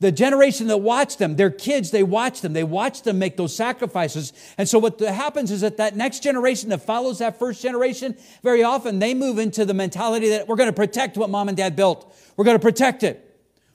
The 0.01 0.11
generation 0.13 0.67
that 0.67 0.79
watched 0.79 1.19
them, 1.19 1.37
their 1.37 1.51
kids, 1.51 1.91
they 1.91 2.03
watched 2.03 2.43
them. 2.43 2.53
They 2.53 2.65
watched 2.65 3.05
them 3.05 3.19
make 3.19 3.37
those 3.37 3.55
sacrifices. 3.55 4.33
And 4.59 4.69
so 4.69 4.79
what 4.79 4.99
happens 5.01 5.51
is 5.51 5.61
that 5.61 5.77
that 5.77 5.97
next 5.97 6.23
generation 6.23 6.71
that 6.71 6.83
follows 6.83 7.21
that 7.21 7.39
first 7.39 7.63
generation, 7.63 8.17
very 8.43 8.63
often 8.63 8.99
they 8.99 9.15
move 9.15 9.39
into 9.39 9.65
the 9.65 9.75
mentality 9.75 10.31
that 10.31 10.49
we're 10.49 10.57
going 10.57 10.69
to 10.69 10.75
protect 10.75 11.17
what 11.17 11.31
mom 11.31 11.49
and 11.49 11.57
dad 11.57 11.77
built. 11.77 12.13
We're 12.37 12.45
going 12.45 12.57
to 12.57 12.63
protect 12.63 13.03
it. 13.03 13.21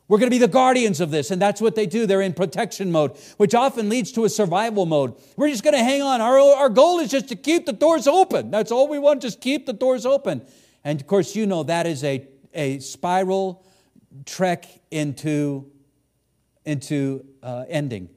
We're 0.10 0.18
going 0.18 0.30
to 0.30 0.36
be 0.36 0.40
the 0.40 0.48
guardians 0.48 1.00
of 1.00 1.12
this. 1.12 1.32
And 1.32 1.42
that's 1.42 1.62
what 1.62 1.76
they 1.76 1.86
do. 1.86 2.06
They're 2.06 2.22
in 2.22 2.34
protection 2.34 2.92
mode, 2.92 3.16
which 3.38 3.54
often 3.54 3.90
leads 3.90 4.12
to 4.14 4.26
a 4.26 4.30
survival 4.30 4.88
mode. 4.88 5.14
We're 5.38 5.50
just 5.50 5.64
going 5.64 5.76
to 5.76 5.84
hang 5.84 6.02
on. 6.02 6.20
Our, 6.20 6.40
our 6.40 6.70
goal 6.70 7.00
is 7.00 7.12
just 7.12 7.30
to 7.30 7.36
keep 7.36 7.68
the 7.68 7.74
doors 7.74 8.08
open. 8.08 8.50
That's 8.50 8.72
all 8.72 8.88
we 8.88 9.00
want, 9.00 9.22
just 9.22 9.40
keep 9.40 9.68
the 9.68 9.74
doors 9.74 10.06
open. 10.08 10.42
And 10.84 11.00
of 11.00 11.08
course, 11.08 11.36
you 11.36 11.46
know 11.46 11.64
that 11.64 11.86
is 11.86 12.04
a, 12.04 12.28
a 12.54 12.80
spiral 12.80 13.64
trek 14.26 14.66
into, 14.90 15.72
into 16.66 17.26
uh, 17.42 17.66
ending. 17.68 18.10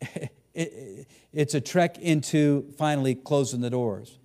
it, 0.00 0.30
it, 0.54 1.06
it's 1.32 1.54
a 1.54 1.60
trek 1.60 1.98
into 1.98 2.72
finally 2.76 3.14
closing 3.14 3.60
the 3.60 3.70
doors. 3.70 4.18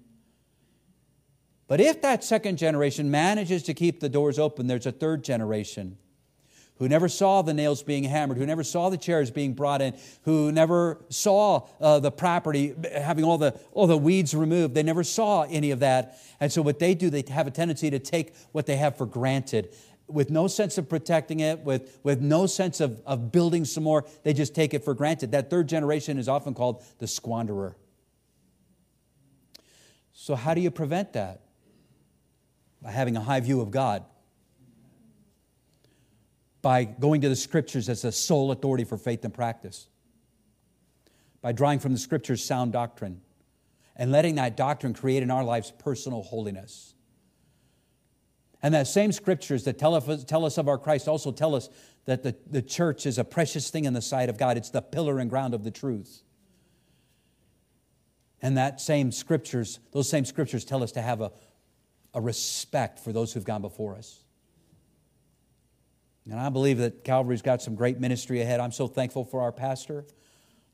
But 1.68 1.82
if 1.82 2.02
that 2.02 2.24
second 2.24 2.58
generation 2.58 3.12
manages 3.12 3.64
to 3.64 3.74
keep 3.74 4.00
the 4.00 4.10
doors 4.10 4.40
open, 4.40 4.68
there's 4.68 4.86
a 4.86 4.92
third 4.92 5.24
generation 5.24 5.98
who 6.80 6.88
never 6.88 7.10
saw 7.10 7.42
the 7.42 7.54
nails 7.54 7.82
being 7.82 8.04
hammered, 8.04 8.38
who 8.38 8.46
never 8.46 8.64
saw 8.64 8.90
the 8.90 8.98
chairs 8.98 9.32
being 9.32 9.54
brought 9.54 9.82
in, 9.82 9.98
who 10.24 10.52
never 10.52 11.04
saw 11.10 11.68
uh, 11.82 12.00
the 12.00 12.12
property 12.12 12.74
having 12.94 13.24
all 13.24 13.38
the, 13.38 13.60
all 13.72 13.88
the 13.88 13.98
weeds 13.98 14.34
removed. 14.34 14.76
They 14.76 14.84
never 14.84 15.04
saw 15.04 15.44
any 15.44 15.72
of 15.72 15.80
that. 15.80 16.20
And 16.40 16.52
so, 16.52 16.62
what 16.62 16.80
they 16.80 16.94
do, 16.94 17.10
they 17.10 17.24
have 17.30 17.48
a 17.48 17.52
tendency 17.52 17.90
to 17.90 18.00
take 18.00 18.36
what 18.52 18.68
they 18.68 18.76
have 18.76 18.96
for 18.96 19.08
granted 19.08 19.74
with 20.08 20.30
no 20.30 20.48
sense 20.48 20.78
of 20.78 20.88
protecting 20.88 21.42
it, 21.42 21.60
with, 21.60 22.00
with 22.04 22.22
no 22.22 22.46
sense 22.46 22.80
of, 22.80 23.02
of 23.06 23.32
building 23.32 23.66
some 23.66 23.84
more. 23.84 24.06
They 24.24 24.34
just 24.34 24.56
take 24.56 24.74
it 24.74 24.84
for 24.84 24.94
granted. 24.94 25.32
That 25.32 25.50
third 25.50 25.68
generation 25.68 26.18
is 26.18 26.30
often 26.30 26.54
called 26.54 26.84
the 27.00 27.06
squanderer. 27.06 27.76
So, 30.14 30.36
how 30.36 30.54
do 30.54 30.62
you 30.62 30.72
prevent 30.72 31.14
that? 31.14 31.42
By 32.82 32.92
having 32.92 33.18
a 33.18 33.22
high 33.22 33.40
view 33.40 33.62
of 33.62 33.72
God 33.72 34.04
by 36.68 36.84
going 36.84 37.22
to 37.22 37.30
the 37.30 37.36
scriptures 37.36 37.88
as 37.88 38.02
the 38.02 38.12
sole 38.12 38.52
authority 38.52 38.84
for 38.84 38.98
faith 38.98 39.24
and 39.24 39.34
practice, 39.34 39.88
by 41.42 41.54
drawing 41.54 41.80
from 41.80 41.94
the 41.94 41.98
scriptures 41.98 42.44
sound 42.44 42.74
doctrine, 42.74 43.22
and 43.96 44.12
letting 44.12 44.36
that 44.36 44.58
doctrine 44.58 44.94
create 44.94 45.24
in 45.24 45.32
our 45.32 45.46
lives 45.46 45.72
personal 45.80 46.22
holiness. 46.24 46.94
And 48.68 48.74
that 48.74 48.86
same 48.86 49.14
scriptures 49.14 49.64
that 49.64 49.80
tell 49.80 49.96
us, 49.96 50.26
tell 50.26 50.44
us 50.44 50.58
of 50.58 50.68
our 50.68 50.78
Christ 50.78 51.08
also 51.08 51.32
tell 51.32 51.56
us 51.56 51.70
that 52.04 52.22
the, 52.22 52.36
the 52.52 52.62
church 52.62 53.06
is 53.06 53.18
a 53.18 53.24
precious 53.24 53.70
thing 53.70 53.86
in 53.86 53.94
the 53.94 54.02
sight 54.02 54.28
of 54.28 54.38
God. 54.38 54.58
It's 54.58 54.72
the 54.72 54.82
pillar 54.82 55.20
and 55.20 55.30
ground 55.30 55.54
of 55.54 55.64
the 55.64 55.72
truth. 55.72 56.22
And 58.42 58.58
that 58.58 58.82
same 58.82 59.14
scriptures, 59.14 59.80
those 59.94 60.10
same 60.10 60.26
scriptures 60.26 60.66
tell 60.66 60.84
us 60.84 60.92
to 60.92 61.02
have 61.02 61.22
a, 61.22 61.32
a 62.14 62.20
respect 62.20 63.00
for 63.00 63.14
those 63.14 63.32
who've 63.32 63.46
gone 63.46 63.62
before 63.62 63.96
us. 63.96 64.22
And 66.30 66.38
I 66.38 66.50
believe 66.50 66.80
that 66.80 67.06
Calvary's 67.06 67.42
got 67.42 67.62
some 67.62 67.76
great 67.76 68.02
ministry 68.02 68.42
ahead. 68.42 68.60
I'm 68.60 68.74
so 68.74 68.90
thankful 68.90 69.24
for 69.24 69.40
our 69.40 69.54
pastor. 69.54 70.04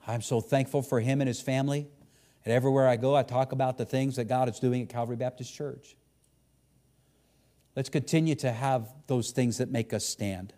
I'm 0.08 0.24
so 0.24 0.42
thankful 0.42 0.82
for 0.82 1.00
him 1.00 1.22
and 1.22 1.28
his 1.28 1.42
family. 1.42 1.86
And 2.44 2.56
everywhere 2.56 2.88
I 2.88 2.96
go, 2.96 3.16
I 3.16 3.22
talk 3.22 3.52
about 3.52 3.78
the 3.78 3.86
things 3.86 4.16
that 4.16 4.26
God 4.26 4.50
is 4.50 4.58
doing 4.58 4.82
at 4.82 4.90
Calvary 4.90 5.16
Baptist 5.16 5.54
Church. 5.54 5.96
Let's 7.76 7.90
continue 7.90 8.36
to 8.36 8.52
have 8.52 8.88
those 9.08 9.32
things 9.32 9.58
that 9.58 9.72
make 9.72 9.94
us 9.94 10.06
stand. 10.06 10.54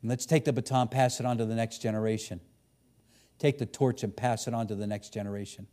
And 0.00 0.10
let's 0.10 0.24
take 0.24 0.44
the 0.44 0.52
baton, 0.52 0.88
pass 0.88 1.20
it 1.20 1.26
on 1.26 1.38
to 1.38 1.44
the 1.44 1.54
next 1.54 1.82
generation. 1.82 2.40
Take 3.38 3.58
the 3.58 3.66
torch 3.66 4.02
and 4.02 4.16
pass 4.16 4.48
it 4.48 4.54
on 4.54 4.66
to 4.68 4.74
the 4.74 4.86
next 4.86 5.12
generation. 5.12 5.66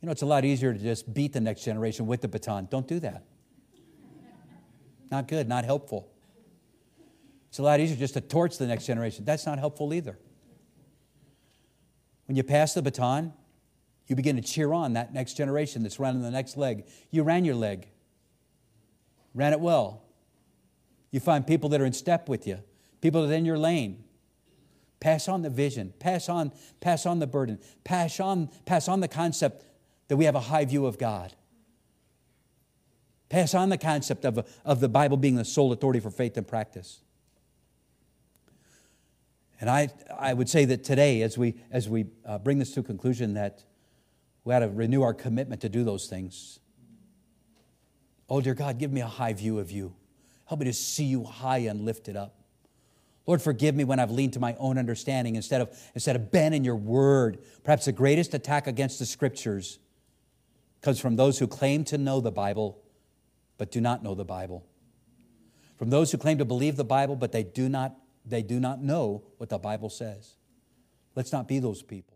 You 0.00 0.06
know, 0.06 0.12
it's 0.12 0.22
a 0.22 0.26
lot 0.26 0.44
easier 0.44 0.72
to 0.72 0.78
just 0.78 1.12
beat 1.12 1.32
the 1.32 1.40
next 1.40 1.64
generation 1.64 2.06
with 2.06 2.20
the 2.20 2.28
baton. 2.28 2.68
Don't 2.70 2.86
do 2.86 3.00
that. 3.00 3.24
Not 5.10 5.28
good, 5.28 5.48
not 5.48 5.64
helpful. 5.64 6.10
It's 7.48 7.58
a 7.58 7.62
lot 7.62 7.78
easier 7.78 7.96
just 7.96 8.14
to 8.14 8.20
torch 8.20 8.58
the 8.58 8.66
next 8.66 8.86
generation. 8.86 9.24
That's 9.24 9.46
not 9.46 9.58
helpful 9.58 9.94
either. 9.94 10.18
When 12.26 12.36
you 12.36 12.42
pass 12.42 12.74
the 12.74 12.82
baton, 12.82 13.32
you 14.06 14.16
begin 14.16 14.36
to 14.36 14.42
cheer 14.42 14.72
on 14.72 14.92
that 14.94 15.14
next 15.14 15.34
generation 15.34 15.82
that's 15.82 15.98
running 15.98 16.22
the 16.22 16.30
next 16.30 16.56
leg. 16.56 16.86
You 17.10 17.22
ran 17.22 17.44
your 17.44 17.54
leg, 17.54 17.88
ran 19.34 19.52
it 19.52 19.60
well. 19.60 20.02
You 21.10 21.20
find 21.20 21.46
people 21.46 21.70
that 21.70 21.80
are 21.80 21.86
in 21.86 21.92
step 21.92 22.28
with 22.28 22.46
you, 22.46 22.58
people 23.00 23.22
that 23.22 23.32
are 23.32 23.36
in 23.36 23.44
your 23.44 23.58
lane, 23.58 24.04
Pass 25.04 25.28
on 25.28 25.42
the 25.42 25.50
vision. 25.50 25.92
Pass 25.98 26.30
on, 26.30 26.50
pass 26.80 27.04
on 27.04 27.18
the 27.18 27.26
burden. 27.26 27.58
Pass 27.84 28.20
on, 28.20 28.48
pass 28.64 28.88
on 28.88 29.00
the 29.00 29.06
concept 29.06 29.62
that 30.08 30.16
we 30.16 30.24
have 30.24 30.34
a 30.34 30.40
high 30.40 30.64
view 30.64 30.86
of 30.86 30.96
God. 30.96 31.34
Pass 33.28 33.52
on 33.52 33.68
the 33.68 33.76
concept 33.76 34.24
of, 34.24 34.50
of 34.64 34.80
the 34.80 34.88
Bible 34.88 35.18
being 35.18 35.34
the 35.34 35.44
sole 35.44 35.72
authority 35.72 36.00
for 36.00 36.10
faith 36.10 36.38
and 36.38 36.48
practice. 36.48 37.02
And 39.60 39.68
I, 39.68 39.90
I 40.18 40.32
would 40.32 40.48
say 40.48 40.64
that 40.64 40.84
today, 40.84 41.20
as 41.20 41.36
we, 41.36 41.56
as 41.70 41.86
we 41.86 42.06
uh, 42.24 42.38
bring 42.38 42.58
this 42.58 42.72
to 42.72 42.80
a 42.80 42.82
conclusion, 42.82 43.34
that 43.34 43.62
we 44.44 44.54
ought 44.54 44.60
to 44.60 44.68
renew 44.68 45.02
our 45.02 45.14
commitment 45.14 45.62
to 45.62 45.68
do 45.68 45.84
those 45.84 46.06
things. 46.06 46.60
Oh, 48.28 48.40
dear 48.40 48.54
God, 48.54 48.78
give 48.78 48.92
me 48.92 49.00
a 49.00 49.06
high 49.06 49.32
view 49.32 49.58
of 49.58 49.70
you. 49.70 49.94
Help 50.46 50.60
me 50.60 50.66
to 50.66 50.72
see 50.72 51.04
you 51.04 51.24
high 51.24 51.58
and 51.58 51.84
lifted 51.84 52.16
up. 52.16 52.34
Lord, 53.26 53.40
forgive 53.40 53.74
me 53.74 53.84
when 53.84 53.98
I've 53.98 54.10
leaned 54.10 54.34
to 54.34 54.40
my 54.40 54.54
own 54.58 54.76
understanding 54.76 55.36
instead 55.36 55.62
of, 55.62 55.70
instead 55.94 56.14
of 56.14 56.30
been 56.30 56.52
in 56.52 56.62
your 56.62 56.76
word. 56.76 57.38
Perhaps 57.62 57.86
the 57.86 57.92
greatest 57.92 58.34
attack 58.34 58.66
against 58.66 58.98
the 58.98 59.06
scriptures 59.06 59.78
comes 60.82 61.00
from 61.00 61.16
those 61.16 61.38
who 61.38 61.46
claim 61.46 61.84
to 61.84 61.96
know 61.96 62.20
the 62.20 62.30
Bible 62.30 62.82
but 63.56 63.70
do 63.70 63.80
not 63.80 64.02
know 64.02 64.14
the 64.14 64.24
Bible. 64.24 64.66
From 65.78 65.90
those 65.90 66.12
who 66.12 66.18
claim 66.18 66.38
to 66.38 66.44
believe 66.44 66.76
the 66.76 66.84
Bible 66.84 67.16
but 67.16 67.32
they 67.32 67.42
do 67.42 67.68
not, 67.68 67.96
they 68.26 68.42
do 68.42 68.60
not 68.60 68.82
know 68.82 69.22
what 69.38 69.48
the 69.48 69.58
Bible 69.58 69.88
says. 69.88 70.34
Let's 71.14 71.32
not 71.32 71.48
be 71.48 71.58
those 71.60 71.82
people. 71.82 72.13